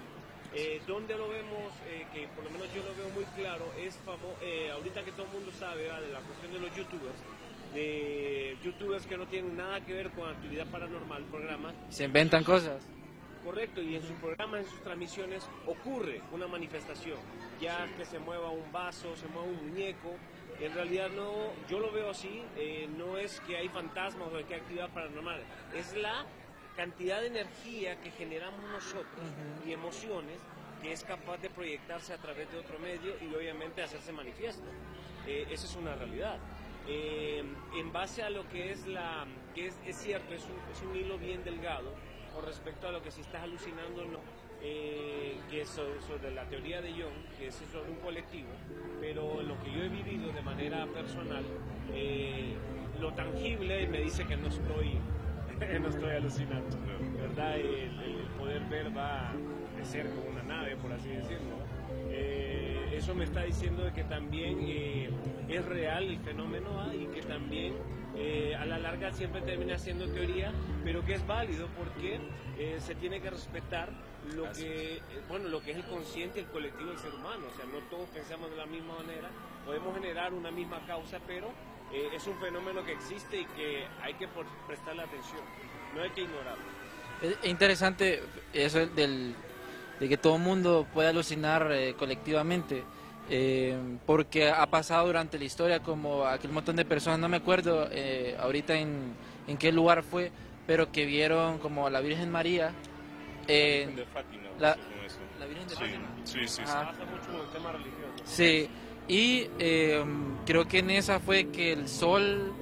[0.59, 3.95] Eh, donde lo vemos, eh, que por lo menos yo lo veo muy claro, es
[4.07, 6.01] famo eh, ahorita que todo el mundo sabe ¿verdad?
[6.01, 7.19] de la cuestión de los youtubers,
[7.75, 12.83] de youtubers que no tienen nada que ver con actividad paranormal, programas, Se inventan cosas.
[13.45, 17.19] Correcto, y en sus programas, en sus transmisiones, ocurre una manifestación.
[17.61, 20.15] Ya que se mueva un vaso, se mueva un muñeco.
[20.59, 24.55] En realidad no, yo lo veo así, eh, no es que hay fantasmas o que
[24.55, 25.43] hay actividad paranormal,
[25.75, 26.25] es la
[26.77, 29.25] cantidad de energía que generamos nosotros
[29.67, 30.39] y emociones
[30.83, 34.67] que es capaz de proyectarse a través de otro medio y obviamente hacerse manifiesto.
[35.27, 36.39] Eh, esa es una realidad.
[36.87, 37.43] Eh,
[37.75, 40.95] en base a lo que es la, que es, es cierto, es un, es un
[40.95, 41.93] hilo bien delgado
[42.33, 44.21] con respecto a lo que si estás alucinando o no,
[44.63, 48.51] eh, que es sobre, sobre la teoría de Jung, que es sobre un colectivo,
[49.01, 51.45] pero lo que yo he vivido de manera personal,
[51.93, 52.55] eh,
[53.01, 54.99] lo tangible me dice que no estoy,
[55.81, 56.77] no estoy alucinando,
[57.21, 57.57] ¿verdad?
[57.57, 59.33] El, el poder ver va
[59.77, 61.57] de cerca una nave, por así decirlo.
[62.11, 65.11] Eh, eso me está diciendo de que también eh,
[65.49, 66.95] es real el fenómeno ¿ah?
[66.95, 67.75] y que también
[68.17, 70.53] eh, a la larga siempre termina siendo teoría,
[70.85, 72.21] pero que es válido porque
[72.79, 73.91] se tiene que respetar
[74.35, 77.45] lo que, bueno, lo que es el consciente el colectivo del ser humano.
[77.53, 79.29] O sea, no todos pensamos de la misma manera,
[79.67, 81.51] podemos generar una misma causa, pero
[81.93, 85.41] eh, es un fenómeno que existe y que hay que por- prestarle atención,
[85.95, 86.65] no hay que ignorarlo.
[87.23, 88.23] Es es interesante
[88.53, 89.35] eso del,
[90.01, 92.85] de que todo el mundo puede alucinar eh, colectivamente,
[93.31, 97.89] eh, porque ha pasado durante la historia como aquel montón de personas, no me acuerdo
[97.91, 99.15] eh, ahorita en,
[99.47, 100.31] en qué lugar fue,
[100.67, 102.73] pero que vieron como a la Virgen María.
[103.49, 104.77] en- de Fátima, la-
[105.39, 106.09] la Virgen de Sí, Fátima.
[106.25, 106.63] Sí, sí, sí.
[106.63, 108.13] Pasa mucho con el tema religioso.
[108.25, 108.69] Sí,
[109.09, 110.05] y eh,
[110.45, 112.53] creo que en esa fue que el sol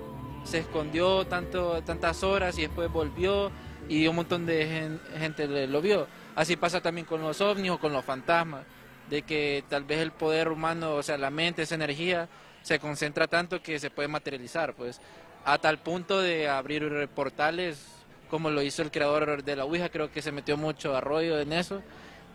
[0.44, 3.50] se escondió tanto, tantas horas y después volvió
[3.88, 6.06] y un montón de gen- gente lo vio.
[6.34, 8.64] Así pasa también con los ovnis o con los fantasmas,
[9.08, 12.28] de que tal vez el poder humano, o sea, la mente, esa energía,
[12.62, 15.00] se concentra tanto que se puede materializar, pues,
[15.44, 17.86] a tal punto de abrir portales,
[18.30, 21.52] como lo hizo el creador de la Ouija, creo que se metió mucho arroyo en
[21.52, 21.82] eso,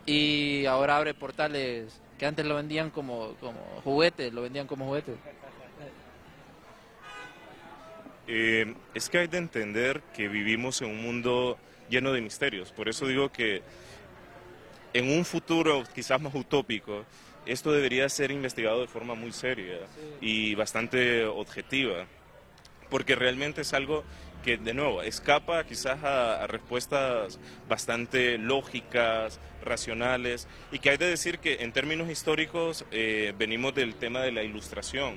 [0.06, 5.16] y ahora abre portales que antes lo vendían como, como juguetes, lo vendían como juguetes.
[8.28, 11.56] Eh, es que hay de entender que vivimos en un mundo
[11.88, 12.72] lleno de misterios.
[12.72, 13.62] Por eso digo que
[14.92, 17.06] en un futuro quizás más utópico,
[17.46, 19.78] esto debería ser investigado de forma muy seria
[20.20, 22.04] y bastante objetiva.
[22.90, 24.04] Porque realmente es algo
[24.42, 27.38] que, de nuevo, escapa quizás a, respuestas
[27.68, 33.94] bastante lógicas, racionales, y que hay de decir que en términos históricos eh, venimos del
[33.94, 35.16] tema de la ilustración,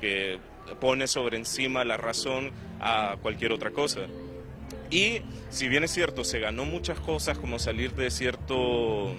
[0.00, 0.38] que
[0.80, 2.50] pone sobre encima la razón
[2.80, 4.06] a cualquier otra cosa.
[4.90, 9.14] Y si bien es cierto, se ganó muchas cosas como salir de cierto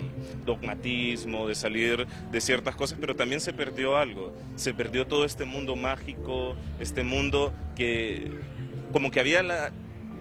[0.45, 4.33] dogmatismo, de salir de ciertas cosas, pero también se perdió algo.
[4.55, 8.31] Se perdió todo este mundo mágico, este mundo que
[8.95, 9.73] como que había la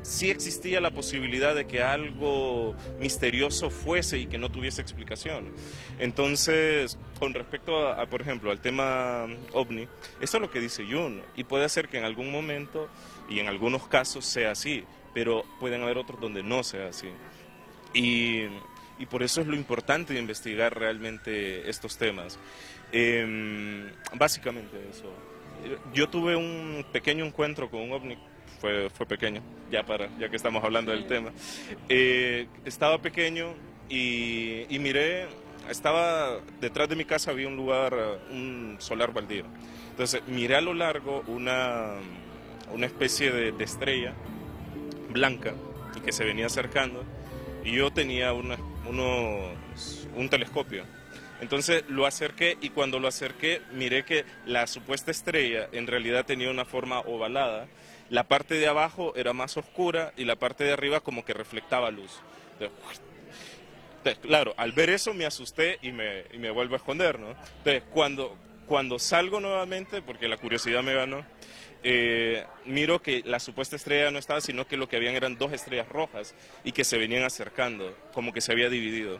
[0.02, 5.52] sí existía la posibilidad de que algo misterioso fuese y que no tuviese explicación.
[6.00, 9.86] Entonces, con respecto a, a, por ejemplo, al tema ovni,
[10.20, 12.88] eso es lo que dice Jung y puede ser que en algún momento
[13.30, 14.82] y en algunos casos sea así,
[15.14, 17.10] pero pueden haber otros donde no sea así.
[17.94, 18.46] Y,
[18.98, 22.40] y por eso es lo importante de investigar realmente estos temas.
[22.90, 25.12] Eh, básicamente eso.
[25.94, 28.18] Yo tuve un pequeño encuentro con un ovni,
[28.60, 29.40] fue, fue pequeño,
[29.70, 31.30] ya, para, ya que estamos hablando del tema.
[31.88, 33.54] Eh, estaba pequeño
[33.88, 35.26] y, y miré
[35.70, 37.94] estaba detrás de mi casa había un lugar,
[38.30, 39.44] un solar baldío.
[39.90, 41.94] Entonces miré a lo largo una,
[42.72, 44.12] una especie de, de estrella
[45.10, 45.54] blanca
[45.96, 47.02] y que se venía acercando
[47.64, 50.84] y yo tenía una- unos, un telescopio.
[51.40, 56.50] Entonces lo acerqué y cuando lo acerqué miré que la supuesta estrella en realidad tenía
[56.50, 57.66] una forma ovalada.
[58.14, 61.90] La parte de abajo era más oscura y la parte de arriba como que reflectaba
[61.90, 62.20] luz.
[62.60, 67.30] Entonces, claro, al ver eso me asusté y me, y me vuelvo a esconder, ¿no?
[67.30, 68.38] Entonces, cuando,
[68.68, 71.26] cuando salgo nuevamente, porque la curiosidad me ganó,
[71.82, 75.52] eh, miro que la supuesta estrella no estaba, sino que lo que habían eran dos
[75.52, 79.18] estrellas rojas y que se venían acercando, como que se había dividido.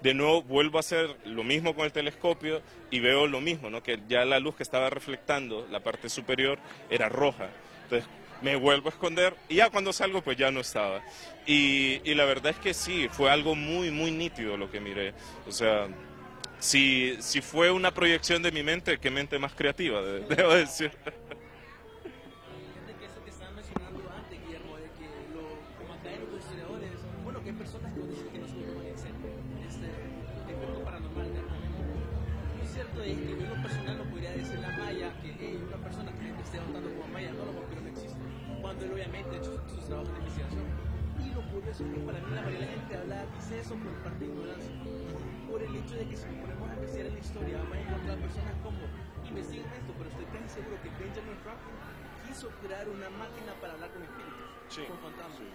[0.00, 2.62] De nuevo vuelvo a hacer lo mismo con el telescopio
[2.92, 3.82] y veo lo mismo, ¿no?
[3.82, 7.50] que ya la luz que estaba reflectando la parte superior era roja.
[7.82, 8.08] Entonces
[8.40, 11.02] me vuelvo a esconder y ya cuando salgo pues ya no estaba.
[11.46, 15.14] Y, y la verdad es que sí, fue algo muy, muy nítido lo que miré.
[15.46, 15.88] O sea,
[16.58, 20.92] si, si fue una proyección de mi mente, qué mente más creativa, de- debo decir.
[21.04, 21.06] Lo,
[29.66, 29.88] este.
[33.38, 36.88] Lo lo personal no podría decir la maya que hey, una persona que esté votando
[36.94, 37.97] como maya, no, vampiros no existen,
[38.68, 40.68] cuando él obviamente ha hecho sus trabajos de investigación.
[41.24, 43.74] Y lo curioso es que para mí la mayoría de la gente habla, dice eso
[43.80, 44.76] por parte de ignorancia,
[45.48, 47.80] por el hecho de que si nos ponemos a investigar en la historia, vamos a
[47.80, 48.80] encontrar personas como,
[49.24, 51.76] investiguen esto, pero estoy casi seguro que Benjamin Franklin
[52.28, 54.48] quiso crear una máquina para hablar con espíritus,
[54.84, 55.48] con fantasmas.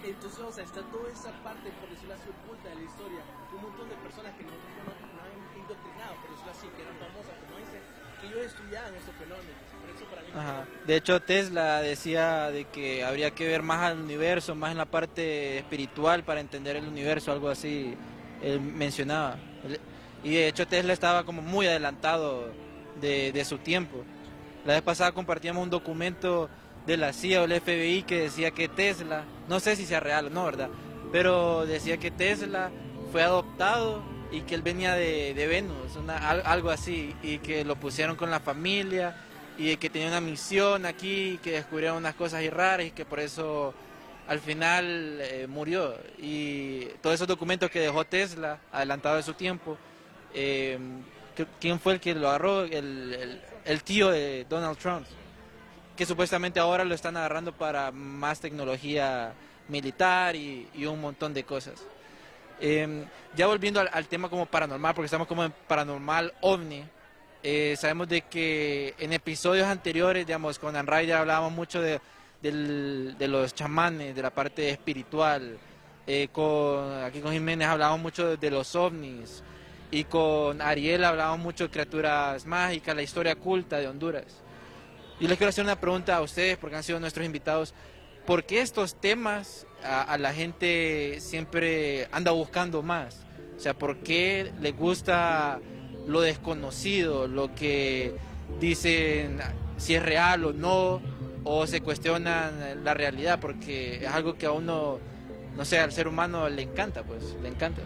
[0.00, 3.22] Entonces, o sea, está toda esa parte, por decirlo así, oculta de la historia.
[3.52, 6.96] Un montón de personas que nosotros no, no han indoctrinado, por decirlo así, que eran
[6.96, 7.84] famosas, como dicen,
[8.22, 9.52] que ellos estudiaban esos fenómenos.
[9.80, 10.64] Por eso para mí no Ajá.
[10.86, 14.86] De hecho, Tesla decía de que habría que ver más al universo, más en la
[14.86, 17.94] parte espiritual para entender el universo, algo así
[18.42, 19.36] él mencionaba.
[20.24, 22.52] Y de hecho Tesla estaba como muy adelantado
[23.00, 24.04] de, de su tiempo.
[24.64, 26.48] La vez pasada compartíamos un documento
[26.86, 30.26] de la CIA o el FBI que decía que Tesla, no sé si sea real
[30.26, 30.68] o no, ¿verdad?
[31.10, 32.70] Pero decía que Tesla
[33.10, 34.02] fue adoptado
[34.32, 38.16] y que él venía de, de Venus, una- al- algo así, y que lo pusieron
[38.16, 39.14] con la familia
[39.58, 43.74] y que tenía una misión aquí, que descubrieron unas cosas raras y que por eso
[44.26, 45.94] al final eh, murió.
[46.18, 49.76] Y todos esos documentos que dejó Tesla, adelantado de su tiempo,
[50.34, 50.78] eh,
[51.60, 52.62] ¿quién fue el que lo agarró?
[52.64, 55.04] El, el- tío de Donald Trump,
[55.96, 59.34] que supuestamente ahora lo están agarrando para más tecnología
[59.68, 61.74] militar y, y un montón de cosas.
[62.64, 63.04] Eh,
[63.34, 66.84] ya volviendo al, tema como paranormal, porque estamos como en paranormal ovni,
[67.42, 72.00] eh, sabemos de que en episodios anteriores, digamos, con Anrider hablábamos mucho de,
[72.40, 75.58] los chamanes, de la parte espiritual.
[76.06, 79.42] Eh, con, aquí con Jiménez hablábamos mucho de, de los ovnis.
[79.90, 84.40] Y con Ariel hablábamos mucho de criaturas mágicas, la historia culta de Honduras.
[85.18, 87.74] Yo les quiero hacer una pregunta a ustedes, porque han sido nuestros invitados.
[88.24, 93.24] ¿Por qué estos temas a, la gente siempre anda buscando más?
[93.56, 95.60] O sea, ¿por qué gusta
[96.06, 98.14] lo desconocido, lo que
[98.60, 99.38] dicen
[99.76, 101.00] si es real o no,
[101.44, 103.38] o se cuestionan la realidad?
[103.40, 104.98] Porque es algo que a uno,
[105.56, 107.82] no sé, al ser humano le encanta, pues, le encanta.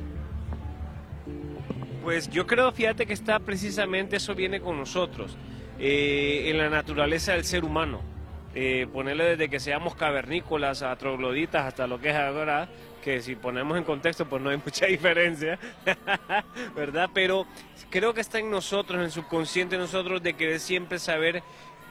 [2.02, 5.36] Pues yo creo, fíjate que está precisamente eso viene con nosotros,
[5.78, 8.15] eh, en la naturaleza del ser humano.
[8.58, 12.66] Eh, ponerle desde que seamos cavernícolas a trogloditas hasta lo que es ahora,
[13.04, 15.58] que si ponemos en contexto pues no hay mucha diferencia,
[16.74, 17.10] ¿verdad?
[17.12, 17.46] Pero
[17.90, 21.42] creo que está en nosotros, en subconsciente nosotros, de querer siempre saber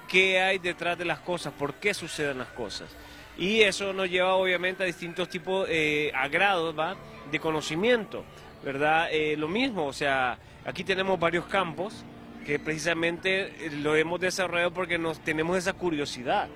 [0.08, 2.90] qué hay detrás de las cosas, por qué suceden las cosas.
[3.38, 6.96] Y eso nos lleva obviamente a distintos tipos ¿va?
[7.30, 8.26] De conocimiento,
[8.64, 9.10] ¿verdad?
[9.12, 12.04] Eh, lo mismo, o sea, aquí tenemos varios campos
[12.46, 16.48] que precisamente eh, lo hemos desarrollado porque nos tenemos esa curiosidad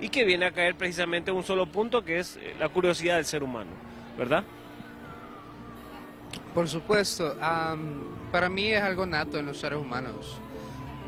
[0.00, 3.16] y que viene a caer precisamente en un solo punto que es eh, la curiosidad
[3.16, 3.70] del ser humano,
[4.16, 4.44] ¿verdad?
[6.54, 10.36] Por supuesto, am, para mí es algo nato en los seres humanos.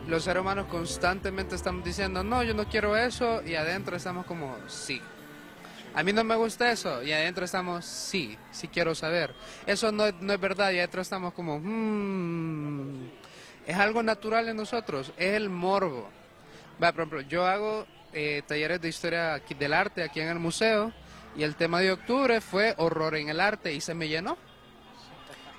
[0.08, 4.56] Los seres humanos constantemente estamos diciendo, no, yo no quiero eso, y adentro estamos como,
[4.66, 5.00] sí.
[5.94, 9.34] A mí no me gusta eso, y adentro estamos, sí, sí quiero saber.
[9.66, 13.08] Eso no, no es verdad, y adentro estamos como, "Hmm".
[13.70, 16.10] Es algo natural en nosotros, es el morbo.
[16.82, 20.92] Va, por ejemplo, yo hago eh, talleres de historia del arte aquí en el museo,
[21.36, 24.36] y el tema de octubre fue horror en el arte, y se me llenó.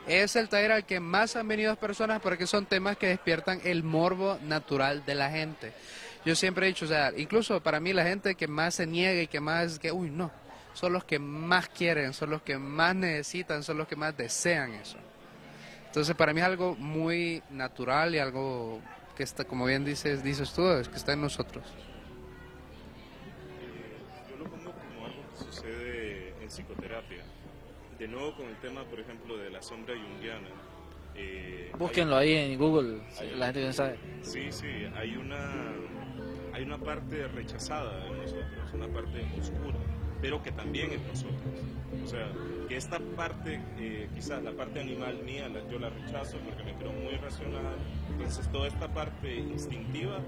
[0.08, 3.82] Es el taller al que más han venido personas porque son temas que despiertan el
[3.82, 5.72] morbo natural de la gente.
[6.26, 9.22] Yo siempre he dicho, o sea, incluso para mí la gente que más se niega
[9.22, 10.32] y que más, que, uy, no,
[10.74, 14.74] son los que más quieren, son los que más necesitan, son los que más desean
[14.74, 14.98] eso.
[15.92, 18.80] Entonces para mí es algo muy natural y algo
[19.14, 21.66] que está, como bien dices, dices tú, es que está en nosotros.
[24.30, 27.26] Yo lo pongo como algo que sucede en psicoterapia.
[28.00, 30.48] De nuevo con el tema, por ejemplo, de la sombra junguiana.
[31.14, 34.00] Eh, Búsquenlo ahí en Google, si la gente no sabe.
[34.22, 35.74] Sí, sí, hay una,
[36.54, 39.78] hay una parte rechazada en nosotros, una parte oscura,
[40.22, 41.42] pero que también en nosotros.
[42.04, 42.32] O sea,
[42.68, 46.74] que esta parte, eh, quizás la parte animal mía, la- yo la rechazo porque me
[46.76, 47.76] creo muy racional.
[48.12, 50.20] Entonces, toda esta parte instintiva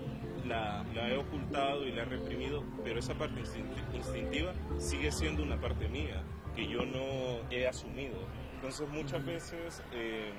[0.45, 5.41] la, la he ocultado y la he reprimido, pero esa parte instinti- instintiva sigue siendo
[5.43, 6.21] una parte mía
[6.55, 8.17] que yo no he asumido.
[8.55, 9.81] Entonces, muchas veces.
[9.93, 10.31] eh,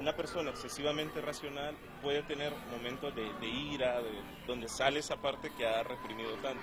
[0.00, 5.50] una persona excesivamente racional puede tener momentos de, de ira, de- donde sale esa parte
[5.58, 6.62] que ha reprimido tanto.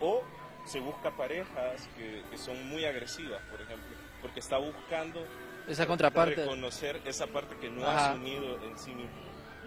[0.00, 0.22] O
[0.64, 5.24] se busca parejas que, que son muy agresivas, por ejemplo, porque está buscando
[5.68, 6.36] Esa contraparte.
[6.36, 9.12] reconocer esa parte que no ha asumido en sí mismo.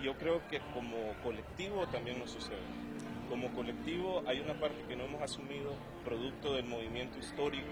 [0.02, 2.60] Yo creo que como colectivo también nos sucede.
[3.30, 5.74] Como colectivo hay una parte que no hemos asumido,
[6.06, 7.66] producto del movimiento histórico,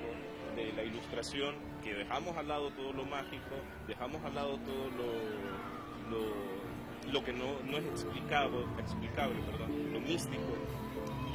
[0.55, 3.55] de la ilustración, que dejamos al lado todo lo mágico,
[3.87, 9.99] dejamos al lado todo lo, lo, lo que no, no es explicable, explicable perdón, lo
[9.99, 10.55] místico.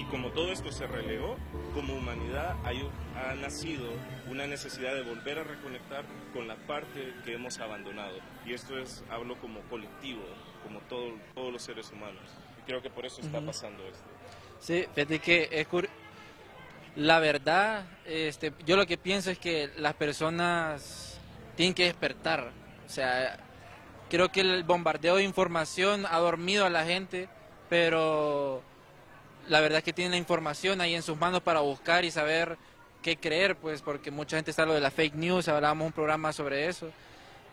[0.01, 1.37] Y como todo esto se relegó,
[1.75, 3.85] como humanidad hay, ha nacido
[4.31, 8.17] una necesidad de volver a reconectar con la parte que hemos abandonado.
[8.47, 10.23] Y esto es, hablo como colectivo,
[10.65, 12.23] como todo, todos los seres humanos.
[12.59, 14.05] Y creo que por eso está pasando esto.
[14.59, 15.89] Sí, fíjate que es cur-
[16.97, 21.21] la verdad, este, yo lo que pienso es que las personas
[21.57, 22.51] tienen que despertar.
[22.87, 23.39] O sea,
[24.09, 27.29] creo que el bombardeo de información ha dormido a la gente,
[27.69, 28.63] pero
[29.51, 32.57] la verdad es que tienen la información ahí en sus manos para buscar y saber
[33.03, 36.33] qué creer, pues, porque mucha gente está lo de la fake news, hablábamos un programa
[36.33, 36.89] sobre eso,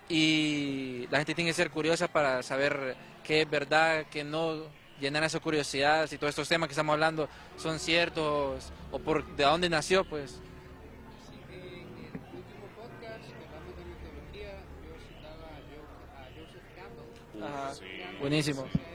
[0.08, 4.68] y la gente tiene que ser curiosa para saber qué es verdad, qué no,
[5.02, 7.28] llenar esa curiosidad, si todos estos temas que estamos hablando
[7.58, 10.40] son ciertos o por de dónde nació, pues.
[18.20, 18.87] En el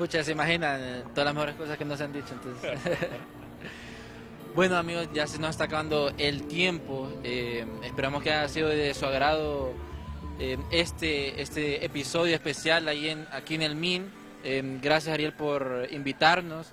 [0.00, 2.80] Pucha, se imaginan eh, todas las mejores cosas que nos han dicho, entonces.
[4.54, 7.12] bueno, amigos, ya se nos está acabando el tiempo.
[7.22, 9.74] eh, esperamos que haya sido de su agrado
[10.38, 14.10] eh, este, este episodio especial ahí en, aquí en el MIN.
[14.42, 16.72] Eh, gracias, Ariel, por invitarnos.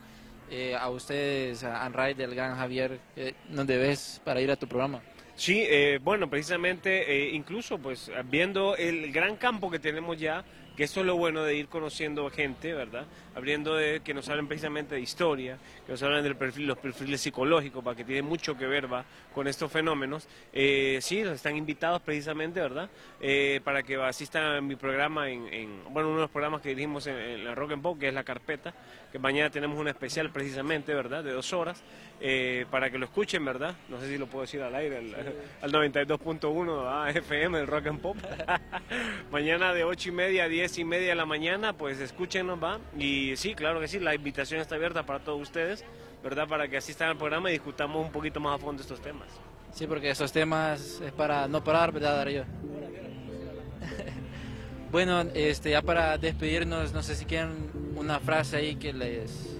[0.49, 4.65] eh, a ustedes, a Anray, del gran Javier, eh, nos debes para ir a tu
[4.69, 5.01] programa.
[5.35, 10.45] Sí, eh, bueno, precisamente, eh, incluso pues viendo el gran campo que tenemos ya,
[10.77, 13.05] que esto es lo bueno de ir conociendo gente, ¿verdad?
[13.35, 17.19] Abriendo de que nos hablen precisamente de historia, que nos hablen del perfil, los perfiles
[17.19, 19.03] psicológicos, para que tiene mucho que ver va,
[19.33, 20.27] con estos fenómenos.
[20.53, 22.89] Eh, sí, los están invitados precisamente, ¿verdad?
[23.19, 26.69] Eh, para que asistan a mi programa en, en- bueno, uno de los programas que
[26.69, 28.73] dirigimos en, en la Rock and Pop, que es La Carpeta,
[29.11, 31.23] que mañana tenemos un especial precisamente, ¿verdad?
[31.23, 31.81] De dos horas,
[32.19, 33.75] eh, para que lo escuchen, ¿verdad?
[33.89, 35.15] No sé si lo puedo decir al aire, al,
[35.61, 38.17] al 92.1 ah, FM del Rock and Pop.
[39.31, 42.79] mañana de 8 y media a 10 y media de la mañana, pues escúchenos, ¿va?
[42.97, 45.85] Y sí, claro que sí, la invitación está abierta para todos ustedes,
[46.23, 46.47] ¿verdad?
[46.47, 49.27] Para que asistan al programa y discutamos un poquito más a fondo estos temas.
[49.71, 52.43] Sí, porque esos temas es para no parar, ¿verdad, Darío?
[54.91, 59.55] bueno, este, ya para despedirnos, no sé si quieren una frase ahí que les,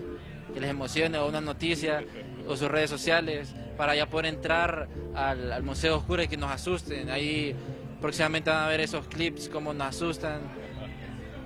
[0.53, 2.03] que les emocione o una noticia
[2.47, 6.51] o sus redes sociales para ya poder entrar al, al Museo Oscuro y que nos
[6.51, 7.09] asusten.
[7.09, 7.55] Ahí
[8.01, 10.41] próximamente van a ver esos clips, cómo nos asustan.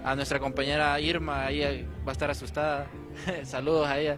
[0.03, 2.87] A nuestra compañera Irma, ahí va a estar asustada.
[3.43, 4.17] Saludos a ella.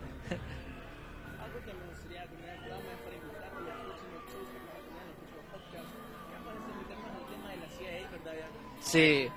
[8.79, 9.27] Sí.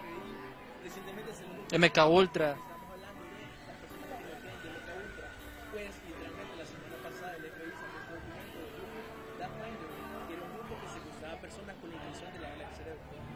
[1.76, 2.56] MK Ultra.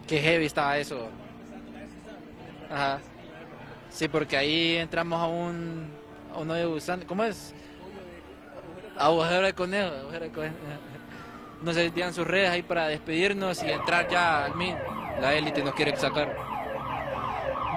[0.07, 1.09] Qué heavy estaba eso.
[2.71, 3.01] Ajá.
[3.91, 5.91] Sí, porque ahí entramos a un,
[6.35, 7.03] a un hoyo gusano.
[7.07, 7.55] ¿Cómo es?
[8.97, 9.95] Agujero de conejo.
[9.95, 10.55] Agujero de conejo.
[11.63, 14.77] No se tiran sus redes ahí para despedirnos y entrar ya al min.
[15.21, 16.35] La élite nos quiere sacar.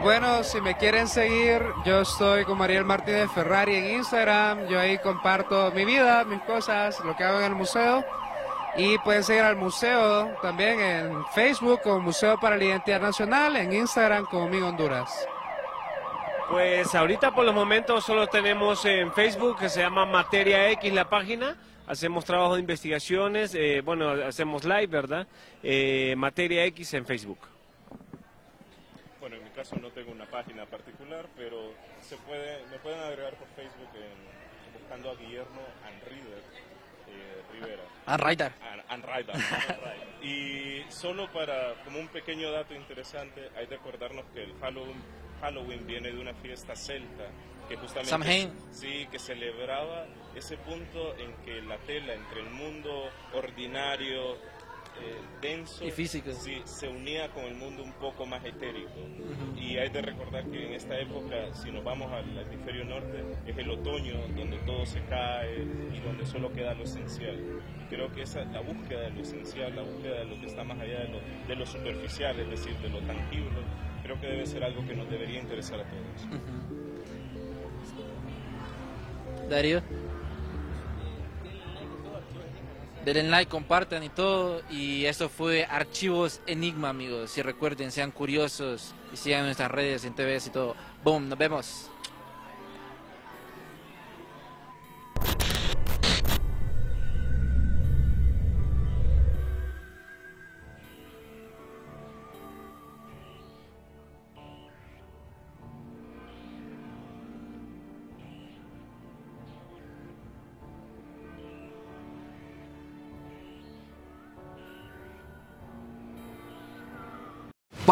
[0.02, 4.68] Bueno, si me quieren seguir, yo estoy con Mariel Martínez Ferrari en Instagram.
[4.68, 8.04] Yo ahí comparto mi vida, mis cosas, lo que hago en el museo.
[8.76, 13.72] Y pueden seguir al museo también en Facebook como Museo para la Identidad Nacional, en
[13.74, 15.28] Instagram como Mi Honduras.
[16.50, 21.08] Pues ahorita por los momentos solo tenemos en Facebook que se llama Materia X la
[21.08, 21.56] página.
[21.86, 25.28] Hacemos trabajo de investigaciones, eh, bueno, hacemos live, ¿verdad?
[25.62, 27.40] Eh, Materia X en Facebook.
[29.20, 33.34] Bueno, en mi caso no tengo una página particular, pero se puede, me pueden agregar
[33.36, 36.42] por Facebook en- buscando a Guillermo Anrider
[37.54, 37.84] Rivera.
[38.06, 38.52] Anrider.
[38.62, 40.14] An- Anrider, Anrider.
[40.24, 45.02] Y solo para, como un pequeño dato interesante, hay de acordarnos que el Halloween,
[45.42, 47.26] Halloween viene de una fiesta celta
[47.68, 48.54] que justamente Samhain.
[48.72, 54.38] sí que celebraba ese punto en que la tela entre el mundo ordinario
[55.02, 56.32] eh, denso Y físico.
[56.32, 59.00] sí, se unía con el mundo un poco más etérico
[59.58, 63.58] y hay de recordar que en esta época si nos vamos al hemisferio norte es
[63.58, 65.64] el otoño donde todo se cae
[65.94, 67.38] y donde solo queda lo esencial
[67.90, 70.80] creo que esa la búsqueda de lo esencial la búsqueda de lo que está más
[70.80, 73.60] allá de lo, de lo superficial es decir de lo tangible
[74.04, 76.40] creo que debe ser algo que nos debería interesar a todos
[79.50, 79.82] Darío.
[83.06, 84.62] Denle like, compartan y todo.
[84.70, 87.38] Y eso fue Archivos Enigma, amigos.
[87.38, 90.76] Y recuerden, sean curiosos y sigan nuestras redes en TVs y todo.
[91.04, 91.90] Boom, nos vemos.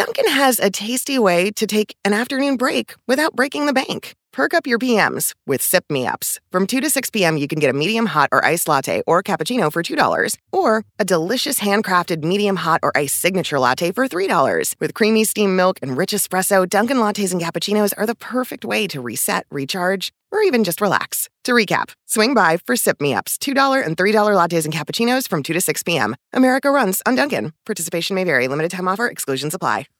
[0.00, 4.14] Duncan has a tasty way to take an afternoon break without breaking the bank.
[4.32, 6.40] Perk up your PMs with Sip Me Ups.
[6.50, 9.22] From 2 to 6 p.m., you can get a medium hot or iced latte or
[9.22, 14.74] cappuccino for $2, or a delicious handcrafted medium hot or iced signature latte for $3.
[14.80, 18.86] With creamy steamed milk and rich espresso, Dunkin' lattes and cappuccinos are the perfect way
[18.86, 21.28] to reset, recharge, or even just relax.
[21.50, 25.42] To recap, swing by for Sip Me Ups, $2 and $3 lattes and cappuccinos from
[25.42, 26.14] 2 to 6 p.m.
[26.32, 27.52] America runs on Dunkin'.
[27.66, 28.46] Participation may vary.
[28.46, 29.08] Limited time offer.
[29.08, 29.90] Exclusions apply.